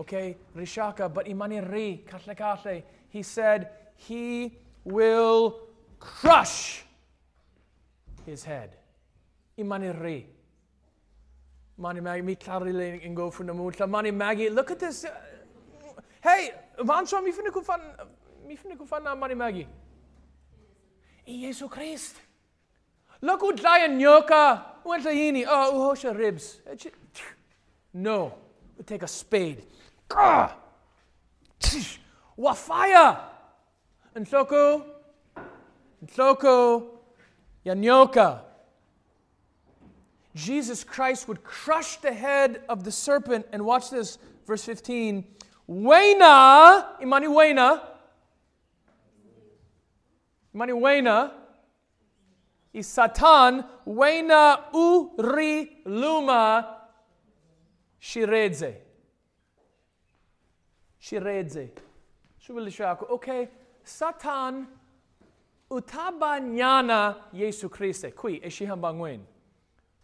Okay, 0.00 0.36
Rishaka, 0.56 1.12
but 1.12 1.28
Imani 1.28 1.60
ri. 1.60 2.04
Katle 2.08 2.36
katle. 2.36 2.82
He 3.08 3.22
said 3.22 3.68
he 3.96 4.58
will 4.84 5.60
crush 6.00 6.84
his 8.26 8.42
head. 8.42 8.76
Imani 9.56 9.88
ri. 9.88 10.26
Mani 11.82 12.00
Maggie, 12.00 12.22
me 12.22 12.36
clarily 12.36 13.00
and 13.04 13.16
go 13.16 13.28
from 13.28 13.48
the 13.48 13.54
moon. 13.54 13.74
Mani 13.88 14.12
Maggie, 14.12 14.48
look 14.48 14.70
at 14.70 14.78
this. 14.78 15.04
Uh, 15.04 15.10
hey, 16.22 16.52
Vansha, 16.78 17.22
mi 17.22 17.32
finna 17.32 17.50
kufan, 17.50 17.80
mi 18.46 18.56
finna 18.56 18.76
kufan 18.76 19.02
na 19.02 19.16
Mani 19.16 19.34
Maggie. 19.34 19.66
Jesu 21.26 21.68
Christ. 21.68 22.14
Look 23.20 23.40
who 23.40 23.56
giant 23.56 23.94
nyoka. 23.94 24.62
Went 24.84 25.04
hini. 25.04 25.44
Oh, 25.48 25.92
uhosha 25.94 26.16
ribs. 26.16 26.60
No. 27.94 28.34
We 28.78 28.84
take 28.84 29.02
a 29.02 29.08
spade. 29.08 29.64
Gah! 30.08 30.52
Wa 32.36 32.52
fire. 32.54 33.18
And 34.14 34.26
soko. 34.26 34.86
And 36.00 36.10
soko. 36.10 37.00
Yanyoka. 37.66 38.40
Jesus 40.34 40.82
Christ 40.84 41.28
would 41.28 41.44
crush 41.44 41.96
the 41.96 42.12
head 42.12 42.62
of 42.68 42.84
the 42.84 42.90
serpent. 42.90 43.46
And 43.52 43.64
watch 43.64 43.90
this, 43.90 44.18
verse 44.46 44.64
15. 44.64 45.24
Wena, 45.68 47.00
imani 47.00 47.26
wena, 47.28 47.80
imani 50.54 50.72
wena, 50.72 51.30
is 52.72 52.86
Satan, 52.86 53.64
wena 53.86 54.72
uri 54.74 55.70
luma. 55.84 56.78
Shiredze. 58.00 58.76
Shubilishako. 62.46 63.10
Okay, 63.10 63.48
Satan, 63.84 64.66
utabanyana 65.70 67.16
Yesu 67.32 67.68
Christe. 67.70 68.10
Qui, 68.16 68.40
eshihambangwen. 68.40 69.20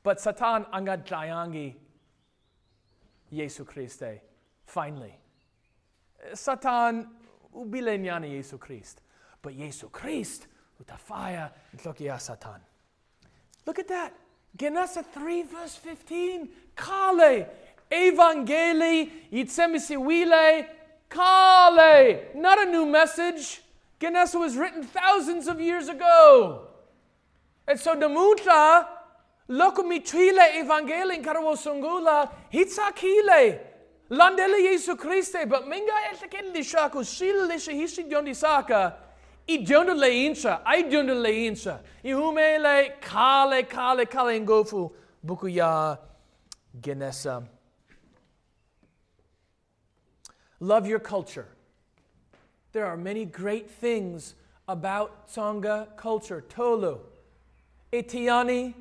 But 0.09 0.23
Satan 0.23 0.64
angat 0.73 1.05
jayangi 1.05 1.75
Yesu 3.31 3.66
Christe. 3.66 4.23
Finally. 4.64 5.14
Satan 6.33 7.09
ubile 7.55 7.99
nyana 7.99 8.27
Yesu 8.27 8.59
Christ. 8.59 9.03
But 9.42 9.53
Yesu 9.53 9.92
Christ 9.92 10.47
utafaya 10.83 11.51
ntlokia 11.77 12.18
Satan. 12.18 12.59
Look 13.66 13.79
at 13.79 13.88
that. 13.88 14.14
Genasa 14.57 15.05
3 15.05 15.42
verse 15.42 15.77
15. 15.77 16.49
Kale. 16.75 17.47
Evangeli 17.92 19.11
itsemisiwile. 19.31 20.68
Kale. 21.11 22.31
Not 22.35 22.66
a 22.66 22.71
new 22.71 22.87
message. 22.87 23.61
Genesa 24.01 24.40
was 24.40 24.57
written 24.57 24.85
thousands 24.85 25.49
of 25.49 25.61
years 25.61 25.88
ago. 25.88 26.62
And 27.66 27.79
so 27.79 27.94
Demuta 27.94 28.87
Loko 29.50 29.82
mitrile 29.82 30.61
evangelin 30.61 31.24
karawo 31.24 31.56
sungula 31.56 32.30
hitsakile. 32.52 33.61
Landele 34.11 34.58
Jesu 34.62 34.96
Christe, 34.96 35.48
but 35.48 35.66
minga 35.66 35.92
eltaken 36.11 36.54
lishako 36.54 37.04
sil 37.04 37.48
lisha 37.48 37.72
hisi 37.72 38.08
diondi 38.08 38.34
saka. 38.34 38.96
I 39.46 39.58
diondo 39.58 39.94
le 39.94 40.08
insa, 40.08 40.61
I 40.64 40.82
diondo 40.82 41.20
le 41.20 41.30
insa. 41.30 41.80
I 42.04 42.08
humele 42.08 43.00
kale 43.00 43.62
kale 43.64 44.06
kale 44.06 44.40
ngofu 44.40 44.92
bukuya 45.24 45.98
genesa. 46.80 47.46
Love 50.61 50.87
your 50.87 50.98
culture. 50.98 51.46
There 52.72 52.84
are 52.84 52.96
many 52.96 53.24
great 53.24 53.70
things 53.70 54.34
about 54.66 55.28
Tsonga 55.28 55.96
culture. 55.96 56.44
Tolu, 56.48 56.98
Etiani, 57.92 58.74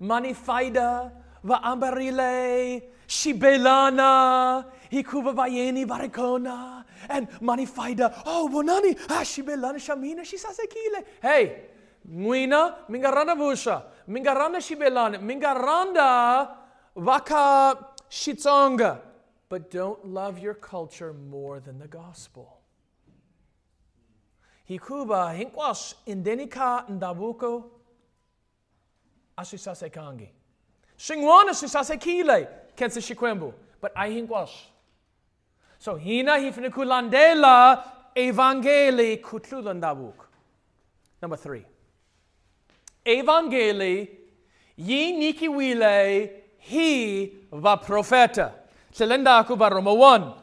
Manifaida, 0.00 1.12
Vaambarile, 1.44 2.82
Shibelana, 3.06 4.64
Hikuba 4.92 5.34
Bayeni 5.34 5.86
Barikona, 5.86 6.84
and 7.08 7.28
Manifaida. 7.40 8.22
Oh, 8.26 8.48
Bonani, 8.52 8.96
ah, 9.08 9.22
Shibelana 9.22 9.76
Shamina, 9.76 10.20
Shisasekile. 10.20 11.04
Hey, 11.22 11.62
Muina, 12.10 12.74
Mingarana 12.90 13.36
Busha, 13.36 13.82
Mingarana 14.08 14.58
Shibelana, 14.58 15.20
Mingaranda 15.20 16.48
Vaka 16.96 17.86
Shitsonga. 18.10 19.00
But 19.48 19.70
don't 19.70 20.04
love 20.04 20.40
your 20.40 20.54
culture 20.54 21.12
more 21.12 21.60
than 21.60 21.78
the 21.78 21.86
gospel. 21.86 22.58
Hikuba 24.68 25.32
hinkwas 25.32 25.94
indenika 26.06 26.84
ndabuko 26.88 27.70
asisase 29.36 29.90
kangi. 29.90 30.28
Shingwana 30.96 31.54
sisase 31.54 31.96
kile 31.96 32.48
kense 32.76 33.00
shikwembu. 33.00 33.52
But 33.80 33.92
I 33.96 34.10
hinkwas. 34.10 34.50
So 35.78 35.94
hina 35.96 36.36
hifnikulandela 36.36 37.84
evangeli 38.14 39.16
kutlulandabuk. 39.18 40.14
Number 41.22 41.36
three. 41.36 41.64
Evangeli 43.04 44.08
yi 44.76 45.12
nikiwile 45.12 46.30
he 46.58 47.32
va 47.52 47.76
profeta. 47.76 48.52
Selendaku 48.92 49.56
ba 49.56 49.68
Roma 49.68 49.90
1. 49.92 50.34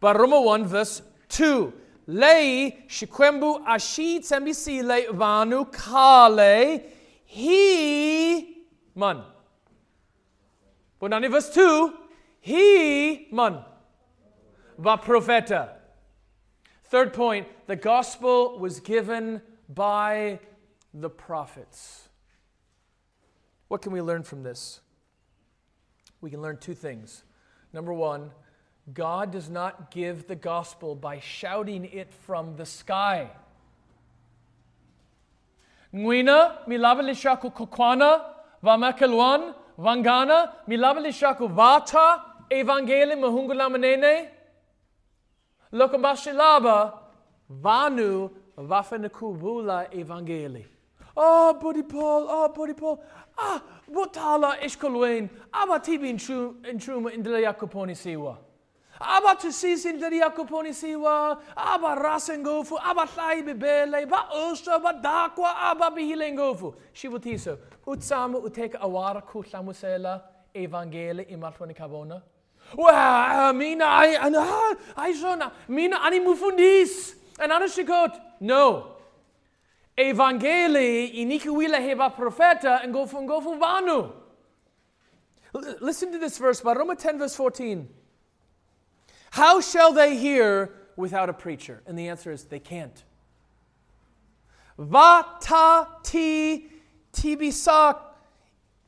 Ba 0.00 0.12
Roma 0.12 0.36
1 0.36 0.64
verse 0.64 1.02
2. 1.28 1.72
lei 2.06 2.72
shikwembu 2.88 3.60
ashi 3.66 4.20
tsembisile 4.20 5.06
vanu 5.12 5.64
kale 5.64 6.82
he 7.30 8.64
man. 8.96 9.22
But 10.98 11.10
now 11.10 11.18
in 11.18 11.30
verse 11.30 11.48
2, 11.54 11.94
he 12.40 13.28
man 13.30 13.60
va 14.76 14.98
profeta. 14.98 15.74
Third 16.84 17.12
point, 17.12 17.46
the 17.68 17.76
gospel 17.76 18.58
was 18.58 18.80
given 18.80 19.42
by 19.68 20.40
the 20.92 21.08
prophets. 21.08 22.08
What 23.68 23.80
can 23.80 23.92
we 23.92 24.02
learn 24.02 24.24
from 24.24 24.42
this? 24.42 24.80
We 26.20 26.30
can 26.30 26.42
learn 26.42 26.56
two 26.56 26.74
things. 26.74 27.22
Number 27.72 27.92
one, 27.92 28.32
God 28.92 29.30
does 29.30 29.48
not 29.48 29.92
give 29.92 30.26
the 30.26 30.34
gospel 30.34 30.96
by 30.96 31.20
shouting 31.20 31.84
it 31.84 32.12
from 32.12 32.56
the 32.56 32.66
sky. 32.66 33.30
Nguina 35.96 36.56
milabalishaku 36.66 37.50
kokwana 37.50 38.20
vamakelwan 38.62 39.54
vangana 39.78 40.52
milabalishaku 40.66 41.48
vata 41.48 42.24
evangeli 42.50 43.16
mahungulamanene 43.16 44.28
lokambashilaba 45.72 46.98
vanu 47.48 48.30
vafenakubula 48.56 49.94
evangeli. 49.94 50.66
Oh, 51.16 51.54
Buddy 51.60 51.82
Paul, 51.82 52.26
oh, 52.28 52.48
Buddy 52.48 52.74
Paul, 52.74 52.98
ah, 53.38 53.60
butala 53.92 54.60
ishkolwain, 54.62 55.28
aba 55.52 55.80
tibi 55.80 56.10
in 56.10 56.16
truma 56.18 57.12
in 57.12 57.22
dele 57.22 57.42
yakuponi 57.42 57.94
siwa. 57.94 58.36
Aba 59.00 59.34
to 59.40 59.48
sisin 59.48 59.98
dele 59.98 60.20
yakuponi 60.20 60.74
siwa, 60.74 61.40
aba 61.56 61.96
rasengofu, 61.96 62.78
aba 62.84 63.06
hlai 63.06 63.42
bibele, 63.42 64.06
ba 64.08 64.28
usha, 64.50 64.78
ba 64.78 64.92
dakwa, 64.92 65.56
aba 65.56 65.90
bihilengofu. 65.90 66.74
Shivutiso, 66.92 67.58
utsama 67.86 68.38
uteka 68.38 68.78
awara 68.80 69.22
kuhlamusela 69.22 70.22
evangeli 70.54 71.22
imatwani 71.30 71.74
kabona. 71.74 72.22
Well, 72.76 73.52
mina, 73.54 73.84
I, 73.84 74.16
I, 74.16 74.72
I, 74.96 75.12
I, 75.12 75.50
mina, 75.68 75.96
ani 76.02 76.20
mufundis. 76.20 77.14
And 77.38 77.52
anashikot, 77.52 78.20
no. 78.40 78.96
Evangeli 79.96 81.08
inikuila 81.08 81.80
heba 81.80 82.14
profeta 82.14 82.84
and 82.84 82.94
gofu 82.94 83.26
gofu 83.26 83.58
vanu. 83.58 84.12
Listen 85.80 86.12
to 86.12 86.18
this 86.18 86.36
verse, 86.36 86.62
Roma 86.62 86.94
10, 86.94 87.18
verse 87.18 87.34
14. 87.34 87.88
How 89.30 89.60
shall 89.60 89.92
they 89.92 90.16
hear 90.16 90.74
without 90.96 91.28
a 91.28 91.32
preacher? 91.32 91.82
And 91.86 91.98
the 91.98 92.08
answer 92.08 92.32
is 92.32 92.44
they 92.44 92.58
can't. 92.58 93.04
Vata 94.78 95.86
ti 96.02 96.68
tibisa 97.12 97.98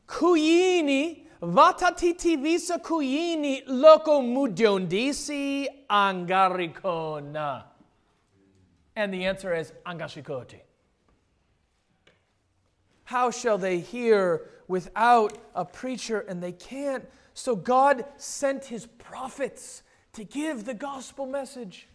kuyini, 0.06 1.26
vata 1.40 1.96
ti 1.96 2.14
tibisa 2.14 2.78
kuyini 2.82 3.66
loko 3.66 4.20
mudiondisi 4.20 5.66
angarikona. 5.88 7.64
And 8.96 9.14
the 9.14 9.24
answer 9.24 9.54
is 9.54 9.72
angashikoti. 9.86 10.60
How 13.04 13.30
shall 13.30 13.58
they 13.58 13.78
hear 13.78 14.48
without 14.68 15.38
a 15.54 15.64
preacher? 15.64 16.20
And 16.20 16.42
they 16.42 16.52
can't. 16.52 17.04
So 17.34 17.54
God 17.54 18.04
sent 18.16 18.64
his 18.64 18.86
prophets 18.86 19.82
to 20.12 20.24
give 20.24 20.64
the 20.66 20.74
gospel 20.74 21.26
message. 21.26 21.88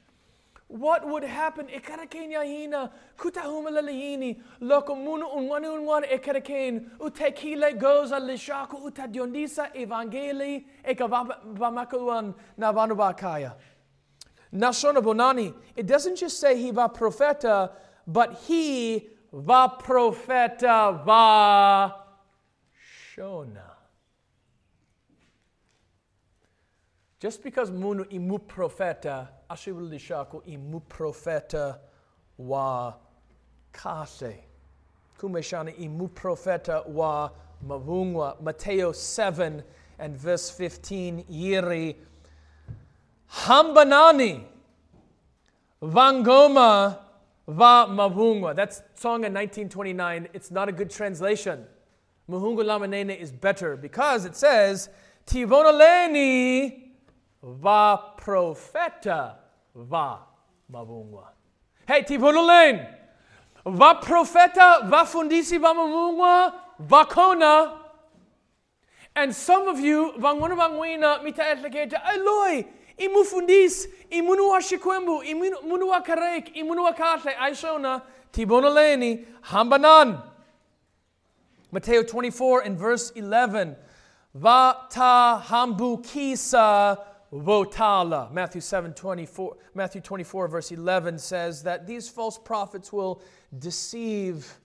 What 0.70 1.08
would 1.08 1.24
happen? 1.24 1.68
Ikarakenya 1.68 2.90
kutahumalalihini, 3.18 4.42
loko 4.62 4.96
munu 4.96 5.28
unwani 5.28 5.68
unwan 5.68 6.04
ikarakin, 6.04 6.90
utekile 7.00 7.74
goza 7.74 8.20
lishaku 8.20 8.78
utadiondisa 8.78 9.70
evangeli 9.74 10.66
ekavamakuan 10.84 12.34
navanubakaya. 12.58 13.54
Nashona 14.52 15.02
bonani, 15.02 15.54
it 15.76 15.86
doesn't 15.86 16.16
just 16.16 16.40
say 16.40 16.58
he 16.62 16.72
va 16.72 16.90
profeta, 16.90 17.72
but 18.08 18.34
he 18.48 19.10
va 19.32 19.78
profeta 19.80 21.06
va 21.06 21.96
shona. 23.16 23.77
Just 27.20 27.44
because 27.44 27.72
munu 27.72 28.06
imu 28.06 28.40
profeta, 28.40 29.28
ashibulishaku 29.50 30.44
imu 30.46 30.82
profeta 30.82 31.80
wa 32.38 32.94
kase. 33.72 34.44
Kumeshana 35.20 35.72
imu 35.76 36.10
profeta 36.10 36.84
wa 36.88 37.32
mavungwa. 37.68 38.40
Mateo 38.42 38.92
7 38.92 39.64
and 39.98 40.16
verse 40.16 40.52
15, 40.52 41.26
yiri 41.28 41.96
hambanani 43.32 44.44
vangoma 45.82 47.00
va 47.48 47.88
mavungwa. 47.88 48.56
That's 48.56 48.84
song 48.94 49.24
in 49.24 49.34
1929. 49.34 50.28
It's 50.34 50.52
not 50.52 50.70
a 50.70 50.72
good 50.72 50.92
translation. 50.92 51.66
Muhungu 52.30 52.60
lamanene 52.60 53.20
is 53.20 53.32
better 53.32 53.76
because 53.76 54.26
it 54.26 54.36
says 54.36 54.90
tivonaleni 55.26 56.87
va 57.42 57.98
profeta 58.18 59.36
va 59.76 60.20
mavungwa. 60.72 61.30
Hey, 61.88 62.04
tivonalen. 62.04 62.86
Va 63.66 63.96
profeta 63.96 64.88
va 64.88 65.06
fundisi 65.06 65.58
va 65.58 65.74
mavungwa 65.74 66.54
va 66.80 67.06
kona. 67.06 67.82
And 69.16 69.34
some 69.34 69.68
of 69.68 69.80
you, 69.80 70.14
vangwana 70.20 70.56
vangwina 70.56 71.24
mita 71.24 71.42
etleketa, 71.42 72.04
aloi, 72.04 72.66
imufundis, 72.98 73.88
imunua 74.12 74.62
shikwembu, 74.62 75.24
imunua 75.24 76.02
karek, 76.02 76.56
imunua 76.56 76.96
kate, 76.96 77.36
aishona, 77.36 78.02
tibonaleni, 78.32 79.26
hambanan. 79.42 80.22
Matthew 81.72 82.04
24 82.04 82.62
and 82.62 82.78
verse 82.78 83.12
11. 83.12 83.76
Vata 84.36 85.42
hambukisa 85.50 86.98
votala. 87.32 88.32
Matthew 88.32 88.62
7 88.62 88.94
24, 88.94 89.58
Matthew 89.74 90.02
24, 90.02 90.48
verse 90.48 90.72
11 90.72 91.20
says 91.20 91.64
that 91.64 91.88
these 91.88 92.10
false 92.10 92.38
prophets 92.38 92.92
will 92.92 93.22
deceive 93.58 94.60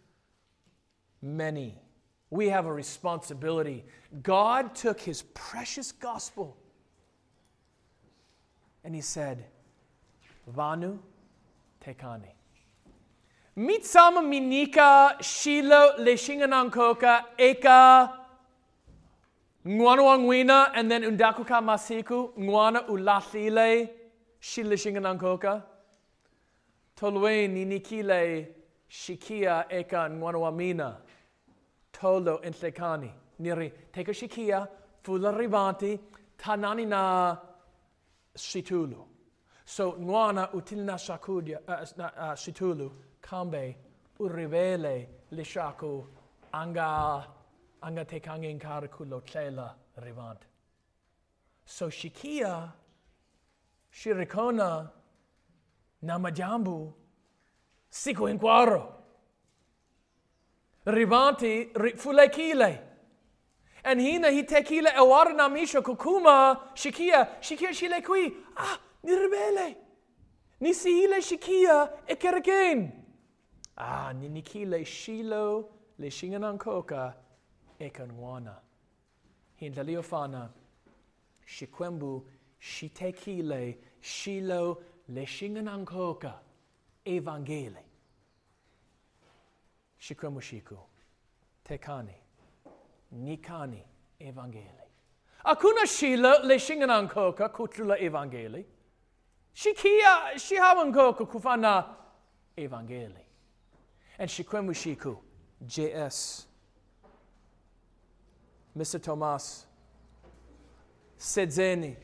many. 1.21 1.81
We 2.31 2.49
have 2.49 2.67
a 2.67 2.73
responsibility. 2.73 3.85
God 4.23 4.75
took 4.75 5.01
his 5.01 5.23
precious 5.35 5.93
gospel 5.93 6.57
and 8.85 8.95
he 8.95 9.01
said, 9.01 9.45
Vanu 10.51 10.99
tekani. 11.85 12.33
Mitsama 13.57 14.23
minika 14.23 15.19
shilo 15.21 15.99
leshinganankoka 15.99 17.25
eka 17.39 18.22
ngwana 19.67 20.73
and 20.75 20.91
then 20.91 21.05
undakuka 21.05 21.61
masiku 21.61 22.33
ngwana 22.39 22.89
ulathile 22.89 23.91
shilishinganankoka. 24.41 25.63
Tolwe 26.97 27.49
ninikile 27.49 28.55
shikia 28.89 29.67
eka 29.69 30.11
ngwana 30.11 30.39
wamina. 30.39 30.97
Tolo 31.93 32.41
entlekani. 32.43 33.11
Niri 33.39 33.73
teka 33.93 34.13
shikia 34.15 34.67
fula 35.03 35.31
ribanti 35.33 35.99
tanani 36.37 36.87
na 36.87 37.39
situlu. 38.35 39.07
So 39.65 39.93
ngwana 40.01 40.53
utilna 40.53 40.99
shakudia 40.99 41.61
uh, 41.69 41.83
uh, 41.99 42.35
situlu 42.35 42.93
kambe 43.21 43.77
urivele 44.19 45.09
lishaku 45.31 46.07
anga 46.53 47.27
anga 47.83 48.05
tekange 48.05 48.59
karakulo 48.61 49.21
tlela 49.21 49.75
rivant. 49.97 50.41
So 51.65 51.89
shikia 51.91 52.73
shirikona 53.93 54.91
namajambu 56.03 56.93
siku 57.91 58.29
inquaro. 58.29 58.95
Rivanti 60.87 61.73
fulekile. 61.97 62.79
And 63.85 64.01
hina 64.01 64.31
hi 64.31 64.43
tekile 64.43 64.93
awara 64.95 65.33
namisha 65.33 65.83
kukuma 65.83 66.59
shikia 66.75 67.29
shikia 67.41 67.75
shile 67.75 68.01
kui 68.03 68.33
ah 68.57 68.79
ni 69.03 69.13
rebele 69.13 69.77
ni 70.61 70.75
siile 70.75 71.21
shikia 71.21 71.89
ekereken 72.07 72.93
ah 73.77 74.13
ni 74.13 74.29
nikile 74.29 74.85
shilo 74.85 75.69
le 75.99 76.11
shinganankoka 76.11 77.15
ekanwana 77.87 78.55
hindaliofana 79.57 80.51
shikwembu 81.47 82.29
shitekile 82.59 83.79
shilo 84.01 84.83
leshingan 85.09 85.69
ankoka 85.69 86.41
evangeli. 87.05 87.85
Shikremushiku, 89.99 90.79
tekani, 91.65 92.15
nikani 93.13 93.83
evangeli. 94.21 94.87
Akuna 95.45 95.87
shila 95.87 96.39
leshingan 96.39 96.91
ankoka 96.91 97.49
kutrula 97.49 97.99
evangeli. 97.99 98.67
Shikia 99.55 100.39
shihawankoka 100.39 101.25
kufana 101.25 101.85
evangeli. 102.57 103.25
And 104.19 104.31
shikremushiku, 104.31 105.17
JS. 105.67 106.52
Mr. 108.77 109.03
Thomas, 109.03 109.67
Sedzeni, 111.19 111.95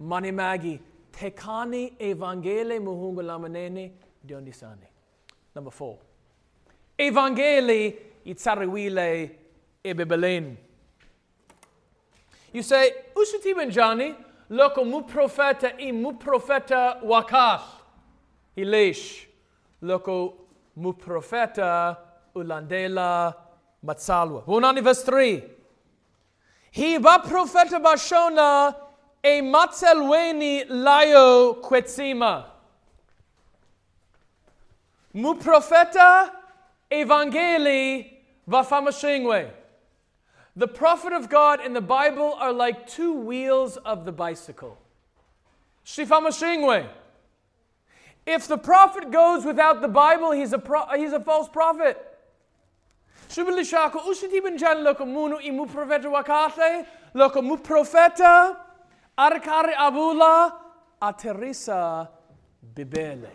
Manimagi, 0.00 0.80
Tekani 1.12 1.96
Evangeli 1.98 2.78
Muhunga 2.80 3.22
Lamanene 3.22 3.90
Diondisani. 4.26 4.86
Number 5.54 5.70
four. 5.70 5.98
Evangeli 6.98 7.96
Itzariwile 8.26 9.30
Ebebelin. 9.84 10.56
You 12.52 12.62
say, 12.62 12.92
Usuti 13.14 13.54
Benjani, 13.54 14.14
loko 14.50 14.84
mu 14.84 15.02
profeta 15.02 15.78
i 15.80 15.92
mu 15.92 16.14
profeta 16.14 17.00
wakas. 17.02 17.62
Hilesh, 18.56 19.26
loko 19.82 20.34
mu 20.76 20.92
profeta 20.92 21.96
ulandela 22.34 23.34
matsalwa. 23.84 24.44
Bunani 24.44 24.82
verse 24.82 25.04
3. 25.04 25.57
Profeta 26.74 27.80
bashona 27.80 28.74
e 29.22 29.40
matselweni 29.40 30.64
layo 30.68 31.60
kwetsima. 31.62 32.44
Mu 35.14 35.34
profeta 35.34 36.30
evangeli 36.90 38.12
vafamashingwe. 38.48 39.50
The 40.56 40.68
prophet 40.68 41.12
of 41.12 41.28
God 41.28 41.60
and 41.60 41.74
the 41.74 41.80
Bible 41.80 42.34
are 42.34 42.52
like 42.52 42.86
two 42.88 43.12
wheels 43.12 43.76
of 43.78 44.04
the 44.04 44.12
bicycle. 44.12 44.76
Shifamashingwe. 45.84 46.86
If 48.26 48.46
the 48.46 48.58
prophet 48.58 49.10
goes 49.10 49.44
without 49.44 49.80
the 49.80 49.88
Bible, 49.88 50.32
he's 50.32 50.52
a, 50.52 50.58
pro- 50.58 50.86
he's 50.96 51.12
a 51.12 51.20
false 51.20 51.48
prophet. 51.48 51.96
Shubilishako 53.28 53.98
usiti 54.10 54.40
benjan 54.40 54.82
loko 54.82 55.06
munu 55.06 55.36
imu 55.40 55.66
profeta 55.66 56.08
wakate, 56.08 56.86
loko 57.14 57.42
mu 57.42 57.56
profeta, 57.58 58.56
arkare 59.16 59.74
abula, 59.76 60.52
aterisa 61.00 62.08
bibele. 62.74 63.30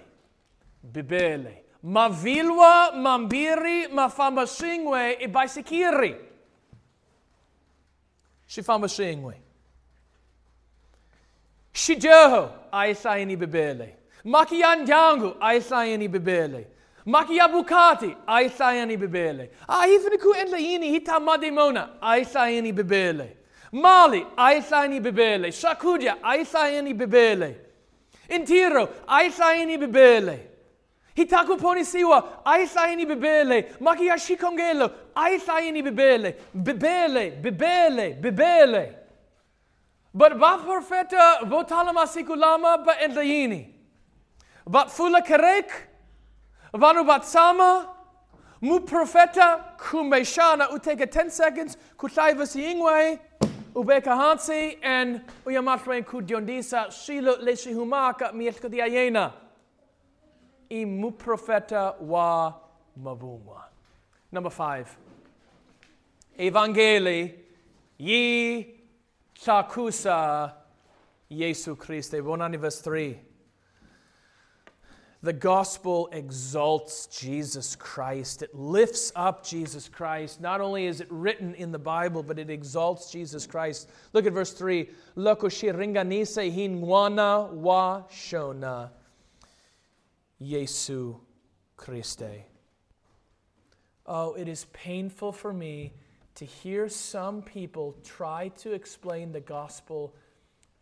Bibele. 0.84 1.64
Mavilwa, 1.84 2.92
mambiri, 2.96 3.88
mafamashingwe, 3.88 5.18
e 5.20 5.28
baisikiri. 5.28 6.16
Shifamashingwe. 8.48 9.42
Shijoho, 11.74 12.50
aisaini 12.72 13.36
bibele. 13.38 13.98
Makiyan 14.24 14.88
yangu, 14.88 15.36
aisaini 15.40 16.08
bibele. 16.08 16.68
Makia 17.06 17.48
bukati, 17.48 18.18
aisaini 18.28 18.98
bibele. 18.98 19.52
Ah, 19.68 19.86
hifniku 19.86 20.34
entlaini 20.36 20.90
hita 20.90 21.20
madimona, 21.20 21.90
aisaini 22.02 22.72
bibele. 22.74 23.38
Mali, 23.72 24.26
aisaini 24.38 25.00
bibele. 25.00 25.52
Shakudia, 25.52 26.24
aisaini 26.24 26.94
bibele. 26.94 27.56
Intiro, 28.30 28.90
aisaini 29.08 29.78
bibele. 29.78 30.50
Hitaku 31.16 31.58
ponisiwa, 31.58 32.46
aisaini 32.46 33.06
bibele. 33.06 33.76
Makia 33.80 34.18
shikongelo, 34.20 34.92
aisaini 35.16 35.82
bibele. 35.84 36.36
Bibele, 36.54 37.32
bibele, 37.32 38.14
bibele. 38.14 38.94
But 40.14 40.34
ba 40.40 40.58
profeta 40.58 41.40
votalama 41.46 42.08
sikulama 42.08 42.78
ba 42.86 42.96
entlaini. 43.02 43.68
But 44.68 44.88
fula 44.90 45.22
kerek, 45.22 45.72
Vanu 46.74 47.06
Batsama, 47.06 47.88
Mu 48.62 48.80
Profeta, 48.80 49.78
Kumeshana, 49.78 50.70
Uteka 50.70 51.06
10 51.06 51.30
seconds, 51.30 51.78
Kutaiva 51.98 52.48
Siingwe, 52.48 53.20
Ubeka 53.76 54.06
Hansi, 54.08 54.78
and 54.82 55.22
Uyamatwe 55.46 56.04
Kudiondisa, 56.04 56.88
Shilo 56.88 57.40
Leshi 57.44 57.74
Humaka, 57.74 58.34
Mietkadiayena. 58.34 59.32
I 60.72 60.86
Mu 60.86 61.12
Profeta 61.12 62.00
wa 62.00 62.54
Mavumwa. 63.00 63.66
Number 64.32 64.50
five. 64.50 64.98
Evangeli, 66.40 67.34
Yi 68.00 68.80
Chakusa, 69.40 70.52
Jesu 71.30 71.76
Christe. 71.76 72.14
Bonani 72.14 72.58
verse 72.58 72.82
3. 72.82 73.16
The 75.24 75.32
gospel 75.32 76.10
exalts 76.12 77.08
Jesus 77.08 77.78
Christ. 77.78 78.42
It 78.42 78.54
lifts 78.54 79.14
up 79.16 79.46
Jesus 79.46 79.88
Christ. 79.88 80.42
Not 80.42 80.60
only 80.60 80.86
is 80.86 81.00
it 81.00 81.08
written 81.10 81.56
in 81.56 81.72
the 81.72 81.80
Bible, 81.80 82.22
but 82.22 82.38
it 82.38 82.50
exalts 82.50 83.10
Jesus 83.10 83.48
Christ. 83.48 83.90
Look 84.12 84.26
at 84.26 84.34
verse 84.34 84.52
3. 84.52 84.90
Loko 85.16 85.44
shiringanise 85.44 86.54
hinwana 86.54 87.50
wa 87.54 88.04
shona. 88.12 88.90
Jesu 90.42 91.16
Christe. 91.78 92.44
Oh, 94.06 94.34
it 94.34 94.50
is 94.50 94.66
painful 94.74 95.32
for 95.32 95.54
me 95.54 95.94
to 96.36 96.44
hear 96.44 96.90
some 96.90 97.42
people 97.42 97.96
try 98.04 98.50
to 98.58 98.74
explain 98.74 99.32
the 99.32 99.40
gospel 99.40 100.14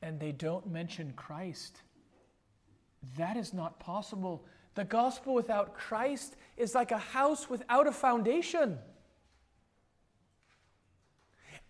and 0.02 0.20
they 0.20 0.32
don't 0.32 0.66
mention 0.66 1.14
Christ. 1.16 1.84
That 3.18 3.38
is 3.38 3.54
not 3.54 3.80
possible. 3.80 4.44
The 4.76 4.84
gospel 4.84 5.34
without 5.34 5.74
Christ 5.74 6.36
is 6.58 6.76
like 6.76 6.92
a 6.92 6.98
house 6.98 7.50
without 7.50 7.88
a 7.88 7.92
foundation. 7.92 8.78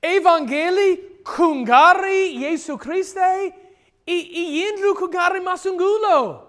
Evangeli 0.03 0.99
kungari 1.23 2.39
Jesu 2.39 2.77
Christe 2.77 3.53
i 4.07 4.61
yindru 4.61 4.93
kungari 4.95 5.41
masungulo. 5.41 6.43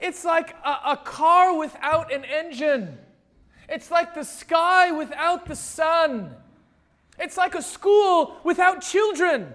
It's 0.00 0.24
like 0.24 0.56
a, 0.64 0.92
a 0.92 0.96
car 0.96 1.56
without 1.56 2.12
an 2.12 2.24
engine. 2.24 2.98
It's 3.68 3.90
like 3.90 4.14
the 4.14 4.24
sky 4.24 4.90
without 4.90 5.46
the 5.46 5.54
sun. 5.54 6.34
It's 7.18 7.36
like 7.36 7.54
a 7.54 7.62
school 7.62 8.38
without 8.42 8.80
children. 8.80 9.52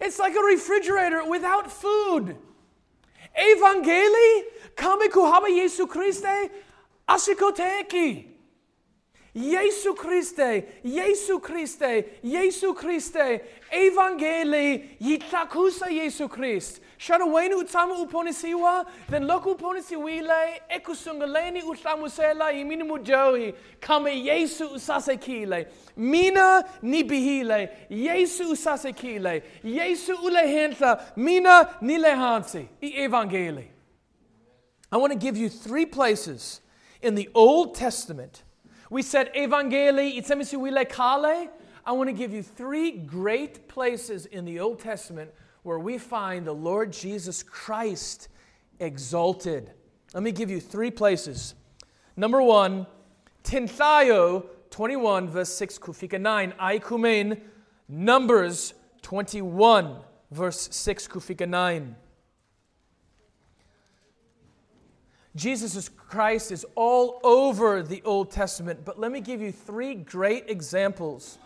It's 0.00 0.18
like 0.18 0.34
a 0.36 0.40
refrigerator 0.40 1.24
without 1.28 1.70
food. 1.70 2.36
Evangeli 3.36 4.42
kami 4.76 5.08
kuhaba 5.08 5.48
Jesu 5.48 5.86
Christe 5.86 6.50
asikoteki. 7.08 8.35
Jesu 9.36 9.94
Christe, 9.94 10.64
Jesu 10.82 11.38
Christe, 11.40 12.04
Jesu 12.24 12.72
Christe, 12.72 13.40
Evangeli 13.70 14.96
yitakusa 14.98 15.90
Jesu 15.90 16.26
Christ. 16.28 16.80
Sharawenu 16.98 17.58
utamu 17.58 17.94
uponisiwa, 18.02 18.86
then 19.10 19.26
loku 19.26 19.50
uponisiwile, 19.50 20.62
ekusungaleni 20.68 21.62
utamusela 21.62 22.52
imini 22.52 22.82
mujohi, 22.82 23.54
kame 23.80 24.22
Jesu 24.22 24.66
usasekile. 24.66 25.68
Mina 25.96 26.64
nibihile, 26.82 27.70
Jesu 27.90 28.50
usasekile, 28.50 29.42
Jesu 29.64 30.14
ulehenta, 30.24 31.12
mina 31.16 31.68
nilehansi, 31.82 32.68
i 32.80 32.92
Evangeli. 33.02 33.68
I 34.90 34.96
want 34.96 35.12
to 35.12 35.18
give 35.18 35.36
you 35.36 35.50
three 35.50 35.84
places 35.84 36.62
in 37.02 37.14
the 37.14 37.28
Old 37.34 37.74
Testament. 37.74 38.42
We 38.88 39.02
said 39.02 39.32
Evangeli, 39.34 40.16
itsemisiwile 40.16 40.88
kale. 40.88 41.48
I 41.84 41.92
want 41.92 42.08
to 42.08 42.12
give 42.12 42.32
you 42.32 42.42
three 42.42 42.92
great 42.92 43.68
places 43.68 44.26
in 44.26 44.44
the 44.44 44.60
Old 44.60 44.80
Testament 44.80 45.30
where 45.62 45.78
we 45.78 45.98
find 45.98 46.46
the 46.46 46.54
Lord 46.54 46.92
Jesus 46.92 47.42
Christ 47.42 48.28
exalted. 48.78 49.72
Let 50.14 50.22
me 50.22 50.30
give 50.30 50.50
you 50.50 50.60
three 50.60 50.90
places. 50.90 51.54
Number 52.16 52.40
one, 52.40 52.86
Tinthayo 53.42 54.46
21, 54.70 55.28
verse 55.28 55.52
6, 55.54 55.78
Kufika 55.78 56.20
9. 56.20 56.54
Aikumen, 56.60 57.40
Numbers 57.88 58.74
21, 59.02 59.96
verse 60.30 60.68
6, 60.70 61.08
Kufika 61.08 61.48
9. 61.48 61.96
Jesus 65.36 65.90
Christ 65.90 66.50
is 66.50 66.64
all 66.74 67.20
over 67.22 67.82
the 67.82 68.02
Old 68.04 68.30
Testament, 68.30 68.86
but 68.86 68.98
let 68.98 69.12
me 69.12 69.20
give 69.20 69.42
you 69.42 69.52
three 69.52 69.94
great 69.94 70.48
examples 70.48 71.38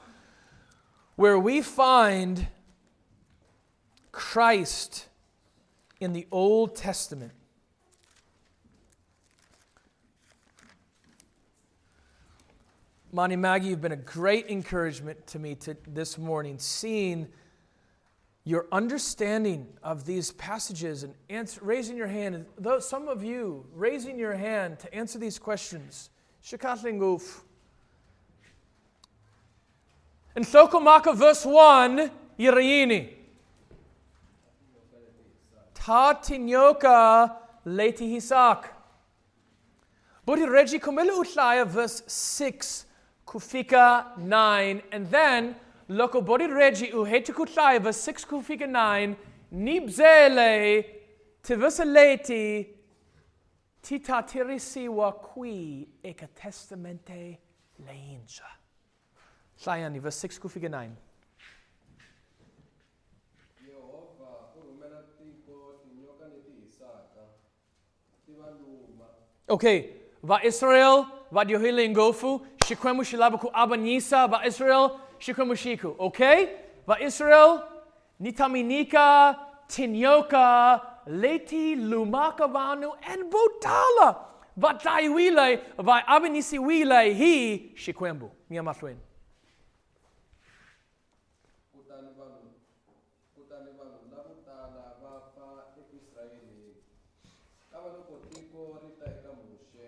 where 1.16 1.38
we 1.38 1.60
find 1.60 2.46
Christ 4.12 5.08
in 6.00 6.12
the 6.12 6.26
Old 6.30 6.76
Testament. 6.76 7.32
Monty 13.12 13.34
Maggie, 13.34 13.70
you've 13.70 13.80
been 13.80 13.90
a 13.90 13.96
great 13.96 14.46
encouragement 14.48 15.26
to 15.26 15.40
me 15.40 15.56
to 15.56 15.76
this 15.88 16.16
morning, 16.16 16.60
seeing 16.60 17.26
your 18.44 18.66
understanding 18.72 19.66
of 19.82 20.06
these 20.06 20.32
passages 20.32 21.02
and 21.02 21.14
answer, 21.28 21.60
raising 21.62 21.96
your 21.96 22.06
hand. 22.06 22.34
And 22.34 22.46
those, 22.58 22.88
some 22.88 23.08
of 23.08 23.22
you 23.22 23.66
raising 23.74 24.18
your 24.18 24.34
hand 24.34 24.78
to 24.80 24.94
answer 24.94 25.18
these 25.18 25.38
questions. 25.38 26.10
Shikatlinguf. 26.44 27.42
In 30.34 30.44
Thokomaka, 30.44 31.14
verse 31.14 31.44
1, 31.44 32.10
Yirayini. 32.38 33.10
Ta 35.74 36.14
tinyoka 36.14 37.36
leti 37.64 38.16
hisak. 38.16 38.64
Budi 40.26 40.50
regi 40.50 40.78
komelu 40.78 41.24
utlaya, 41.24 41.66
verse 41.66 42.02
6, 42.06 42.86
kufika 43.26 44.16
9. 44.16 44.82
And 44.92 45.10
then, 45.10 45.56
loko 45.90 46.20
bodi 46.20 46.46
regi 46.46 46.92
uhetu 46.92 47.32
kutlaya, 47.34 47.80
verse 47.80 48.12
6, 48.12 48.26
kufika 48.26 48.66
9, 48.66 49.16
nibzele 49.50 50.84
tivisaleti 51.42 52.66
tita 53.82 54.22
tirisiwa 54.22 55.12
qui 55.12 55.88
eka 56.04 56.28
testamente 56.28 57.38
leinja. 57.86 58.46
Sayani, 59.56 59.98
verse 59.98 60.28
6, 60.28 60.38
kufika 60.38 60.68
9. 60.68 60.90
Yehova 63.66 64.54
u 64.56 64.60
rhumela 64.62 65.02
tiko 65.18 65.82
tinyoka 65.82 66.24
leti 66.28 66.52
hisaka 66.62 67.26
ti 68.26 68.32
va 68.32 68.50
luma 68.50 69.06
Okay, 69.48 69.90
va 70.22 70.40
Israel, 70.44 71.04
va 71.32 71.44
diohile 71.44 71.88
ngofu, 71.88 72.46
shikwemu 72.66 73.04
shilabaku 73.04 73.50
abanyisa, 73.52 74.28
va 74.28 74.46
Israel, 74.46 74.90
shikwemu 75.20 75.56
shiku. 75.56 75.94
Okay? 75.98 76.48
Israel, 77.06 77.62
nitaminika, 78.20 79.38
tinyoka, 79.68 80.80
leti 81.06 81.76
lumaka 81.76 82.48
vanu, 82.48 82.92
and 83.06 83.32
butala. 83.32 84.16
Va 84.56 84.74
taiwile, 84.74 85.60
va 85.78 86.02
abanisi 86.06 86.58
wile, 86.58 87.14
hi, 87.14 87.72
shikwembu. 87.76 88.30
Miamatwin. 88.50 88.96
kutani 91.90 92.10
vanhu 92.18 92.50
kutani 93.34 93.70
vanhu 93.78 93.98
lavo 94.12 94.34
tala 94.46 94.84
va 95.02 95.12
fa 95.34 95.46
eisrayeleni 95.80 96.74
kava 97.70 97.88
loko 97.94 98.14
tiko 98.30 98.60
ri 98.82 98.90
ta 98.98 99.06
eka 99.14 99.32
muxe 99.38 99.86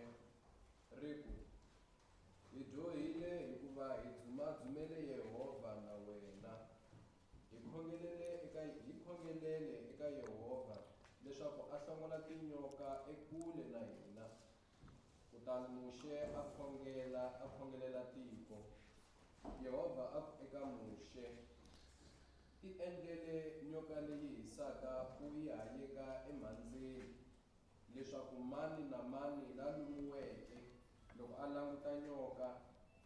ri 1.03 1.13
ku 1.23 1.33
hi 2.53 2.61
dyohile 2.73 3.33
hikuva 3.47 3.87
hi 4.03 4.09
dzumadzumele 4.19 4.99
yehovha 5.11 5.73
na 5.87 5.95
wena 6.07 6.55
hi 7.51 7.59
khongelele 7.69 8.29
eka 8.47 8.63
hi 8.87 8.93
khongelele 9.05 9.71
eka 9.91 10.07
yehovha 10.19 10.77
leswaku 11.25 11.63
a 11.75 11.77
hlongola 11.79 12.19
tinyoka 12.29 12.89
ekule 13.13 13.65
na 13.73 13.81
hina 13.81 14.27
kutani 15.31 15.69
muxe 15.69 16.13
a 16.41 16.43
khongela 16.55 17.25
a 17.45 17.47
khongelela 17.55 18.03
tiko. 18.15 18.59
Yehovha 19.63 20.05
a 20.19 20.21
eka 20.45 20.61
muxe 20.77 21.25
ti 22.61 22.69
endlele 22.87 23.37
nyoka 23.71 24.01
leyi 24.07 24.29
hisaka 24.43 24.93
u 25.21 25.27
yi 25.37 25.49
hayeka 25.49 26.07
emhandzeni 26.31 27.15
leswaku 27.95 28.37
mani 28.53 28.83
na 28.91 28.99
mani 29.03 29.47
la 29.59 29.67
lumiweke 29.77 30.59
loko 31.19 31.35
a 31.43 31.47
languta 31.55 31.93
nyoka 32.05 32.49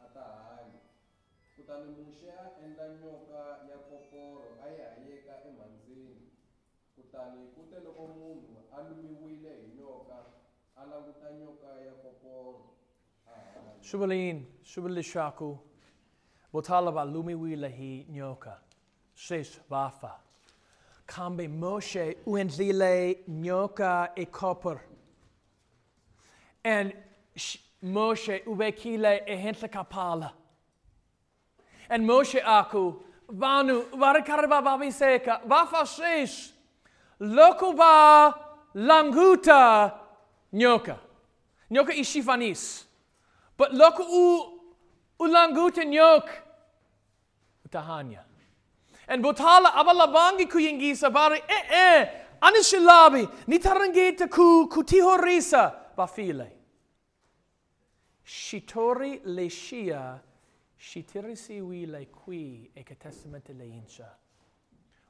a 0.05 0.07
ta 0.15 0.25
hanya. 0.45 0.81
Kutani 1.57 1.89
muxe 1.97 2.29
a 2.31 2.45
endla 2.65 2.89
nyoka 3.01 3.41
ya 3.71 3.79
koporo 3.89 4.57
a 4.65 4.67
yi 4.73 4.81
hayeka 4.81 5.33
emhandzeni 5.49 6.36
kutani 6.97 7.43
ku 7.55 7.63
te 7.71 7.77
loko 7.85 8.05
munhu 8.17 8.57
a 8.73 8.79
lumiwile 8.89 9.51
hi 9.61 9.69
nyoka 9.79 10.19
a 10.77 10.83
languta 10.91 11.29
nyoka 11.39 11.69
ya 11.87 11.93
koporo 12.03 12.61
a 13.29 13.31
hanya 13.31 13.73
Shubalin, 13.83 14.45
shubalishaku, 14.65 15.59
botalaba 16.53 17.05
lumi 17.05 17.35
wile 17.35 17.69
hi 17.69 18.07
nyoka. 18.11 18.59
Shesh 19.15 19.59
vafa. 19.71 20.13
Kambe 21.07 21.49
Moshe 21.49 22.17
uendlile 22.27 23.19
nyoka 23.29 24.11
e 24.17 24.25
copper. 24.27 24.81
And 26.65 26.93
sh- 27.37 27.59
Moshe 27.85 28.43
ubekile 28.45 29.23
e 29.27 29.37
hentle 29.37 29.69
kapala. 29.69 30.33
And 31.89 32.05
Moshe 32.09 32.41
aku, 32.45 32.97
vanu, 33.31 33.85
varakariba 33.95 34.65
babi 34.65 34.87
seka, 34.89 35.41
vafa 35.47 35.87
shesh, 35.87 36.51
lokuba 37.21 38.35
languta 38.75 39.93
nyoka. 40.53 40.99
Nyoka 41.71 41.93
ishifanis. 41.95 42.85
But 43.57 43.73
look 43.73 43.99
u 43.99 44.61
ulanguta 45.21 45.85
nyok 45.85 46.29
utahanya. 47.67 48.21
And 49.09 49.25
botala 49.25 49.75
abalabangi 49.75 50.47
kuyingisa 50.47 51.11
bari 51.13 51.39
eh 51.49 51.71
eh 51.71 52.09
anishilabi 52.41 53.29
nitarangeta 53.47 54.29
ku 54.31 54.69
kutihorisa 54.69 55.75
bafile. 55.97 56.53
Shitori 58.25 59.21
le 59.25 59.49
shia 59.49 60.21
shitirisi 60.79 61.61
wi 61.63 61.87
le 61.87 62.07
qui 62.07 62.71
e 62.75 62.83
testamente 62.83 63.53
le 63.57 63.65
incha. 63.65 64.09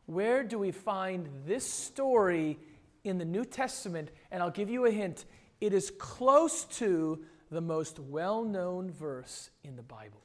Where 0.06 0.44
do 0.44 0.58
we 0.58 0.70
find 0.70 1.28
this 1.46 1.68
story 1.68 2.58
in 3.04 3.18
the 3.18 3.24
New 3.24 3.44
Testament? 3.44 4.10
And 4.30 4.42
I'll 4.42 4.50
give 4.50 4.70
you 4.70 4.86
a 4.86 4.90
hint. 4.90 5.24
It 5.60 5.72
is 5.72 5.90
close 5.98 6.64
to 6.78 7.24
the 7.50 7.60
most 7.60 7.98
well 7.98 8.44
known 8.44 8.90
verse 8.90 9.50
in 9.64 9.76
the 9.76 9.82
Bible. 9.82 10.22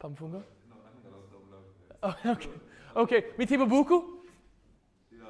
Pamfungo? 0.00 0.42
Oh, 2.02 2.16
okay. 2.26 2.50
Okay. 2.96 3.24
Mitiba 3.38 3.68
buku? 3.68 4.02
Ya, 5.10 5.26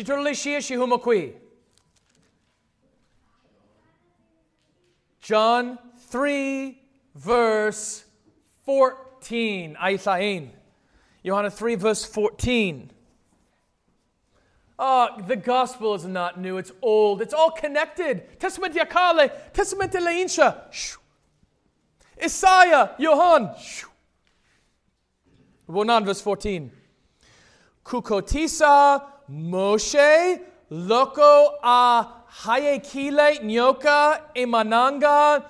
Shitorlishia 0.00 0.60
shihumakwi. 0.60 1.34
John 5.20 5.78
3, 6.08 6.78
verse 7.14 8.04
14. 8.64 9.76
Aithain. 9.78 10.50
Johanna 11.22 11.50
3, 11.50 11.74
verse 11.74 12.04
14. 12.06 12.90
Uh, 14.78 15.20
the 15.26 15.36
gospel 15.36 15.94
is 15.94 16.06
not 16.06 16.40
new, 16.40 16.56
it's 16.56 16.72
old, 16.80 17.20
it's 17.20 17.34
all 17.34 17.50
connected. 17.50 18.40
Testament 18.40 18.74
Yakale, 18.74 19.30
Testament 19.52 19.92
Leinsha. 19.92 20.56
Isaiah, 22.22 22.92
Johann. 22.98 23.50
Wonan, 25.68 26.06
verse 26.06 26.22
14. 26.22 26.72
Kukotisa 27.84 29.02
Moshe 29.30 30.40
loko 30.70 31.50
a 31.62 32.04
hayekile 32.26 33.38
nyoka 33.44 34.22
emananga 34.34 35.42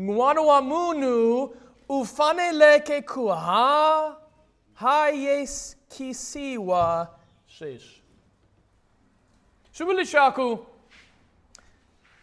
ngwanuamunu 0.00 1.50
ufaneleke 1.88 3.02
kuha 3.02 4.16
hayes 4.74 5.76
kisiwa 5.88 7.08
shesh. 7.46 8.02
Shubilishaku 9.72 10.66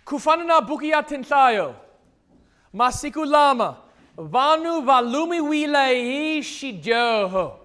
kufanana 0.06 0.62
bukia 0.62 1.04
tintayo 1.04 1.76
masiku 2.74 3.26
lama 3.26 3.76
vanu 4.18 4.82
valumi 4.82 5.42
wile 5.42 6.44
shijoho. 6.44 7.60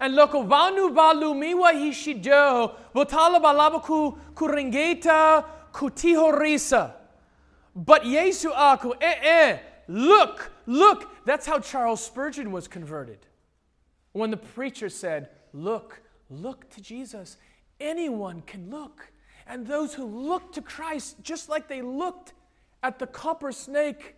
And 0.00 0.14
loko 0.14 0.46
vanu 0.46 0.94
valumiwa 0.94 1.72
hishijoho, 1.72 2.74
votala 2.94 3.40
balaba 3.40 3.82
ku 3.82 4.18
kuringeta 4.34 5.44
kutihorisa. 5.72 6.92
But 7.76 8.02
Yesu 8.02 8.50
aku, 8.54 8.94
eh 9.00 9.14
eh, 9.22 9.58
look, 9.88 10.50
look. 10.66 11.10
That's 11.24 11.46
how 11.46 11.58
Charles 11.58 12.04
Spurgeon 12.04 12.50
was 12.50 12.66
converted. 12.66 13.26
When 14.12 14.30
the 14.30 14.36
preacher 14.36 14.88
said, 14.88 15.28
Look, 15.52 16.00
look 16.28 16.70
to 16.70 16.80
Jesus. 16.80 17.36
anyone 17.80 18.42
can 18.42 18.70
look. 18.70 19.10
And 19.46 19.66
those 19.66 19.94
who 19.94 20.04
look 20.04 20.52
to 20.52 20.62
Christ, 20.62 21.16
just 21.22 21.48
like 21.48 21.66
they 21.66 21.82
looked 21.82 22.34
at 22.82 22.98
the 22.98 23.06
copper 23.06 23.50
snake, 23.50 24.14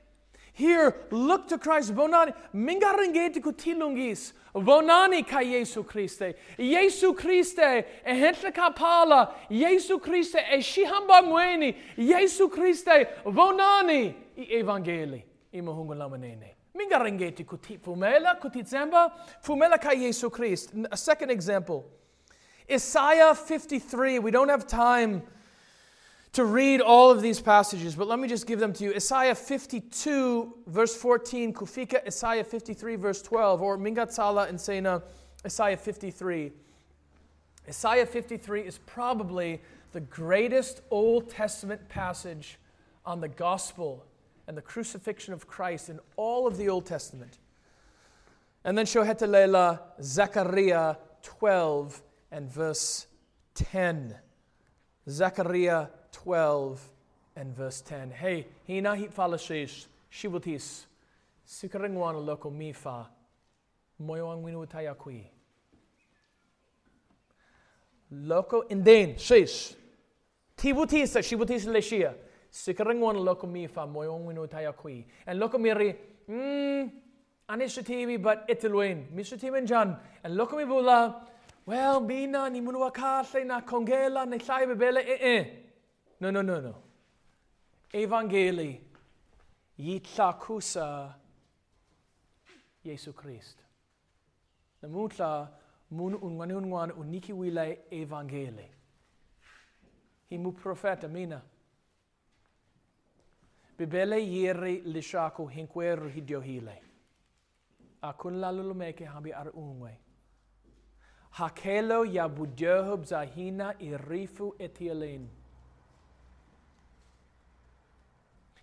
here, 0.52 0.94
look 1.10 1.48
to 1.48 1.58
Christ. 1.58 1.94
Bonani, 1.94 2.34
mingarengeti 2.54 3.40
kutilungis. 3.40 4.32
Bonani 4.54 5.26
ka 5.26 5.40
Jesu 5.40 5.82
Christe. 5.82 6.34
Jesu 6.58 7.14
Christe, 7.14 7.84
e 8.06 8.14
hentle 8.14 8.52
ka 8.52 8.70
pala. 8.70 9.34
Jesu 9.50 9.98
Christe, 9.98 10.36
e 10.36 10.58
shihambangweni. 10.58 11.76
Jesu 11.96 12.48
Christe, 12.48 13.08
bonani 13.24 14.14
i 14.36 14.46
evangeli. 14.58 15.22
I 15.54 15.60
mahungu 15.60 15.94
lamanene. 15.94 16.54
Mingarengeti 16.76 17.44
kuti 17.44 17.78
fumela, 17.78 18.38
kuti 18.38 18.62
zemba. 18.62 19.12
Fumela 19.42 19.80
ka 19.80 19.94
Jesu 19.94 20.28
Christ. 20.28 20.72
A 20.90 20.96
second 20.96 21.30
example. 21.30 21.86
Isaiah 22.70 23.34
53. 23.34 24.18
We 24.18 24.30
don't 24.30 24.48
have 24.48 24.66
time 24.66 25.22
to 26.32 26.44
read 26.46 26.80
all 26.80 27.10
of 27.10 27.20
these 27.20 27.40
passages, 27.40 27.94
but 27.94 28.08
let 28.08 28.18
me 28.18 28.26
just 28.26 28.46
give 28.46 28.58
them 28.58 28.72
to 28.72 28.84
you. 28.84 28.94
Isaiah 28.94 29.34
52, 29.34 30.54
verse 30.66 30.96
14, 30.96 31.52
Kufika, 31.52 32.06
Isaiah 32.06 32.44
53, 32.44 32.96
verse 32.96 33.20
12, 33.20 33.60
or 33.60 33.76
Mingatsala 33.76 34.48
and 34.48 34.58
Sena, 34.58 35.02
Isaiah 35.44 35.76
53. 35.76 36.52
Isaiah 37.68 38.06
53 38.06 38.62
is 38.62 38.78
probably 38.78 39.60
the 39.92 40.00
greatest 40.00 40.80
Old 40.90 41.28
Testament 41.28 41.86
passage 41.88 42.58
on 43.04 43.20
the 43.20 43.28
gospel 43.28 44.04
and 44.46 44.56
the 44.56 44.62
crucifixion 44.62 45.34
of 45.34 45.46
Christ 45.46 45.90
in 45.90 46.00
all 46.16 46.46
of 46.46 46.56
the 46.56 46.68
Old 46.68 46.86
Testament. 46.86 47.38
And 48.64 48.76
then 48.78 48.86
Shohetelela, 48.86 49.80
Zechariah 50.00 50.96
12 51.22 52.02
and 52.30 52.50
verse 52.50 53.06
10. 53.54 54.14
Zechariah 55.08 55.88
12 56.12 56.80
and 57.36 57.56
verse 57.56 57.80
10. 57.80 58.10
Hey, 58.10 58.46
hina 58.66 58.94
hit 58.94 59.14
falashish, 59.14 59.86
shibutis, 60.10 60.84
sikaringwana 61.46 62.24
loko 62.24 62.50
mifa, 62.50 63.06
moyoang 64.00 64.42
winu 64.42 64.66
tayakui. 64.66 65.24
Loko 68.12 68.68
inden, 68.68 69.16
shish. 69.16 69.74
Tibutisa, 70.56 71.22
shibutis 71.22 71.66
leshia, 71.66 72.14
sikaringwana 72.50 73.20
loko 73.20 73.46
mifa, 73.46 73.86
moyoang 73.86 74.26
winu 74.26 74.46
tayakui. 74.46 75.04
And 75.26 75.40
loko 75.40 75.58
miri, 75.58 75.96
hmm, 76.26 76.88
anishativi, 77.48 78.22
but 78.22 78.46
itilwin, 78.48 79.06
mishatimin 79.14 79.66
jan, 79.66 79.96
and 80.22 80.38
loko 80.38 80.58
mi 80.58 80.64
bula, 80.64 81.22
well, 81.64 82.00
mina 82.00 82.50
ni 82.50 82.60
munua 82.60 82.92
kale 82.92 83.44
na 83.44 83.60
kongela 83.62 84.28
ni 84.28 84.38
llai 84.38 84.66
bebele 84.66 84.98
eh 84.98 85.18
eh. 85.20 85.61
No, 86.22 86.30
no, 86.30 86.40
no, 86.40 86.60
no. 86.60 86.74
Evangeli 87.92 88.80
yitla 89.78 90.32
kusa 90.32 91.14
Jesu 92.84 93.12
Christ. 93.12 93.58
Na 94.82 94.88
mutla 94.88 95.48
mun 95.90 96.14
unwani 96.14 96.54
unwan 96.54 96.92
uniki 96.92 97.32
wile 97.32 97.80
evangeli. 97.90 98.70
Hi 100.28 100.38
mu 100.38 100.52
profeta 100.52 101.08
mina. 101.08 101.42
Bibele 103.78 104.26
yeri 104.26 104.80
lishaku 104.80 105.46
hinkweru 105.46 106.08
hidiohile. 106.08 106.82
Akun 108.02 108.40
lalulumeke 108.40 109.04
habi 109.04 109.32
ar 109.32 109.50
unwe. 109.56 109.98
Hakelo 111.30 112.04
ya 112.04 112.28
budyohub 112.28 113.04
zahina 113.04 113.74
irifu 113.78 114.54
etielin. 114.58 115.41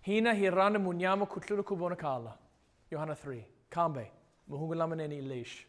Hina 0.02 0.32
hirana 0.34 0.78
munyama 0.78 1.26
kutlulu 1.26 1.64
kubona 1.64 1.96
kala. 1.96 2.38
Johanna 2.90 3.14
3. 3.14 3.42
Kambe. 3.70 4.10
Muhungulamaneni 4.48 5.20
lish. 5.20 5.66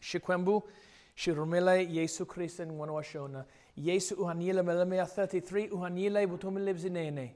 Shikwembu. 0.00 0.62
Shirumile 1.14 1.84
Yesu 1.94 2.26
Christen 2.26 2.70
wanawashona. 2.70 3.44
Yesu 3.76 4.14
uhanile 4.14 4.62
melemea 4.62 5.04
33 5.04 5.70
uhanile 5.72 6.26
butumile 6.26 6.74
bzinene. 6.74 7.34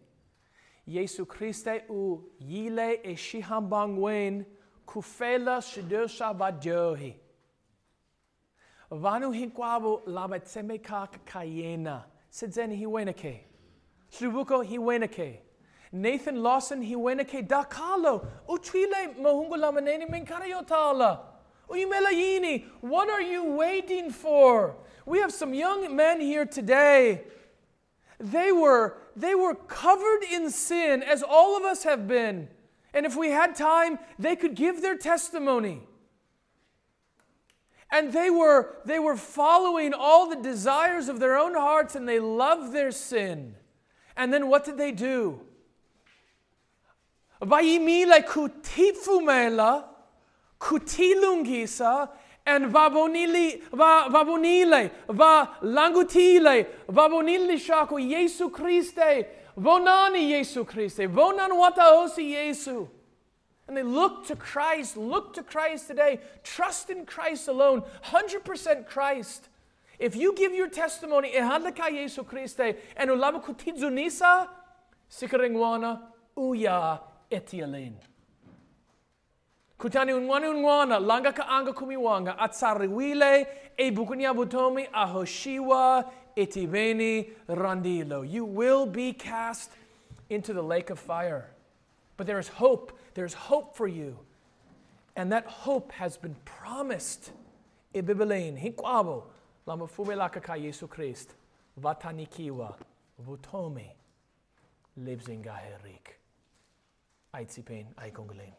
Yesu 0.86 1.26
Christe 1.26 1.84
u 1.88 2.20
yile 2.40 3.00
e 3.02 3.16
shihambangwen 3.16 4.44
kufela 4.86 5.62
shidosha 5.62 6.34
badyohi. 6.34 7.20
Vanu 8.90 9.30
hinkwabo 9.32 10.02
labatseme 10.06 10.78
kaka 10.78 11.18
kayena. 11.18 12.04
Sidzeni 12.30 12.76
hiwenake. 12.76 13.46
Slubuko 14.08 14.62
hiwenake. 14.62 15.42
Nathan 15.92 16.42
Lawson 16.42 16.82
hiwenake 16.82 17.46
dakalo. 17.46 18.26
Uchile 18.48 19.14
mahungu 19.20 19.56
lamaneni 19.56 20.06
minkarayotala. 20.06 21.20
Uyimela 21.68 22.10
yini. 22.10 22.64
What 22.80 23.08
are 23.08 23.22
you 23.22 23.44
waiting 23.44 24.10
for? 24.10 24.76
We 25.04 25.20
have 25.20 25.32
some 25.32 25.54
young 25.54 25.94
men 25.94 26.20
here 26.20 26.44
today. 26.44 27.22
They 28.18 28.50
were, 28.50 28.96
they 29.14 29.34
were 29.34 29.54
covered 29.54 30.22
in 30.32 30.50
sin, 30.50 31.02
as 31.02 31.22
all 31.22 31.56
of 31.56 31.64
us 31.64 31.84
have 31.84 32.08
been. 32.08 32.48
And 32.94 33.04
if 33.04 33.14
we 33.14 33.30
had 33.30 33.54
time, 33.54 33.98
they 34.18 34.36
could 34.36 34.54
give 34.54 34.80
their 34.80 34.96
testimony. 34.96 35.82
And 37.90 38.12
they 38.12 38.30
were, 38.30 38.76
they 38.84 38.98
were 38.98 39.16
following 39.16 39.94
all 39.94 40.28
the 40.28 40.42
desires 40.42 41.08
of 41.08 41.20
their 41.20 41.36
own 41.36 41.54
hearts 41.54 41.94
and 41.94 42.08
they 42.08 42.18
loved 42.18 42.72
their 42.72 42.90
sin. 42.90 43.54
And 44.16 44.32
then 44.32 44.48
what 44.48 44.64
did 44.64 44.76
they 44.76 44.92
do? 44.92 45.40
Vayimile 47.40 48.22
kutifumela, 48.24 49.84
kutilungisa, 50.58 52.08
and 52.46 52.72
vabonili, 52.72 53.62
va, 53.72 54.08
vabonile, 54.08 54.90
va 55.08 55.56
langutile, 55.62 56.66
vabonili 56.88 57.58
shaku 57.58 57.98
Jesu 57.98 58.48
Christe, 58.50 59.26
vonani 59.58 60.28
Jesu 60.30 60.64
Christe, 60.64 61.08
vonan 61.08 61.50
wataosi 61.50 62.32
Jesu. 62.32 62.88
And 63.68 63.76
they 63.76 63.82
look 63.82 64.26
to 64.28 64.36
Christ, 64.36 64.96
look 64.96 65.34
to 65.34 65.42
Christ 65.42 65.88
today, 65.88 66.20
trust 66.44 66.88
in 66.88 67.04
Christ 67.04 67.48
alone, 67.48 67.82
100% 68.04 68.86
Christ. 68.86 69.48
If 69.98 70.14
you 70.14 70.32
give 70.34 70.54
your 70.54 70.68
testimony, 70.68 71.32
ehadlaka 71.32 71.90
Jesu 71.90 72.22
Christe, 72.22 72.76
and 72.96 73.10
ulama 73.10 73.40
kutizunisa, 73.40 74.48
sikaringwana, 75.10 76.00
uya 76.36 77.00
etialin. 77.30 77.94
Kutani 79.78 80.12
unwani 80.12 80.46
unwana, 80.46 80.98
langa 80.98 81.32
ka 81.32 81.48
anga 81.48 81.72
kumiwanga, 81.72 82.38
atsariwile, 82.38 83.46
e 83.76 83.90
bukunya 83.90 84.34
butomi, 84.34 84.88
ahoshiwa, 84.92 86.10
etiveni, 86.36 87.30
randilo. 87.48 88.22
You 88.22 88.44
will 88.44 88.86
be 88.86 89.12
cast 89.12 89.70
into 90.30 90.52
the 90.54 90.62
lake 90.62 90.90
of 90.90 90.98
fire. 90.98 91.50
But 92.16 92.26
there 92.26 92.38
is 92.38 92.48
hope. 92.48 92.98
There's 93.14 93.34
hope 93.34 93.76
for 93.76 93.86
you. 93.86 94.18
And 95.14 95.32
that 95.32 95.46
hope 95.46 95.92
has 95.92 96.16
been 96.16 96.36
promised. 96.44 97.30
Ibibelin, 97.94 98.58
hinkwabo, 98.58 99.24
lama 99.66 99.86
fumelaka 99.86 100.42
ka 100.42 100.54
Yesu 100.54 100.88
Christ, 100.88 101.34
vatanikiwa, 101.80 102.74
vutomi, 103.26 103.90
libzingaherik. 104.98 106.16
Aitsipen, 107.36 107.86
aikongulin. 107.96 108.52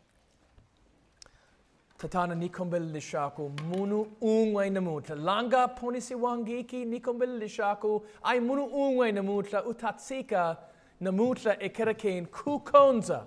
Tatana 1.97 2.35
nikombel 2.35 2.91
lishaku, 2.91 3.49
munu 3.69 4.07
ungway 4.21 4.69
namutla. 4.69 5.15
Langa 5.15 5.67
ponisi 5.67 6.15
wangiki 6.15 6.85
nikombel 6.85 7.39
lishaku, 7.39 8.05
ay 8.23 8.39
munu 8.39 8.65
ungway 8.65 9.11
namutla, 9.11 9.63
utatsika 9.63 10.57
namutla 11.01 11.59
ekerakein 11.59 12.27
kukonza. 12.27 13.25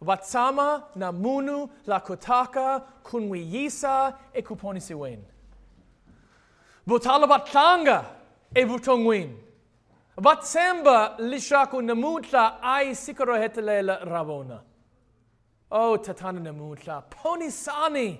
Vatsama 0.00 0.84
na 0.96 1.12
munu 1.12 1.68
la 1.86 2.00
kotaka 2.00 2.80
kunwiyisa 3.02 4.18
e 4.32 4.42
kuponisi 4.42 4.94
wen. 4.94 5.24
Votala 6.86 7.26
vatlanga 7.26 8.04
e 8.54 8.64
vutongwin. 10.16 10.18
Vatsemba 10.18 11.16
lishaku 11.18 11.80
namutla 11.82 12.60
ai 12.62 12.94
sikoro 12.94 13.36
hetelela 13.36 14.04
ravona. 14.04 14.60
Oh, 15.70 15.96
tatana 15.96 16.40
namutla. 16.40 17.02
Ponisani. 17.10 18.18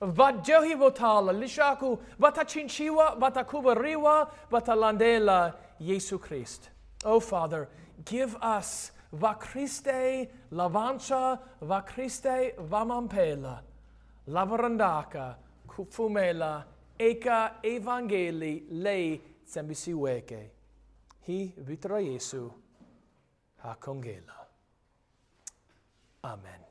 Vajohi 0.00 0.74
votala. 0.74 1.32
Lishaku 1.32 1.98
vatachinchiwa, 2.18 3.18
vatakubariwa, 3.18 4.30
vatalandela 4.50 5.54
Yesu 5.80 6.18
Christ. 6.18 6.70
Oh, 7.04 7.20
Father, 7.20 7.68
give 8.04 8.36
us 8.42 8.92
va 9.12 9.34
Christe 9.34 10.28
lavancha, 10.52 11.38
va 11.60 11.82
Christe 11.82 12.54
va 12.58 12.84
mampela, 12.84 13.60
lavarandaka, 14.28 15.34
kufumela, 15.68 16.64
eka 16.98 17.52
evangeli 17.62 18.62
lei 18.70 19.20
tsembisi 19.46 19.94
weke. 19.94 20.50
Hi 21.26 21.54
vitra 21.56 22.00
Jesu 22.02 22.50
ha 23.62 23.76
kongela. 23.78 24.38
Amen. 26.24 26.61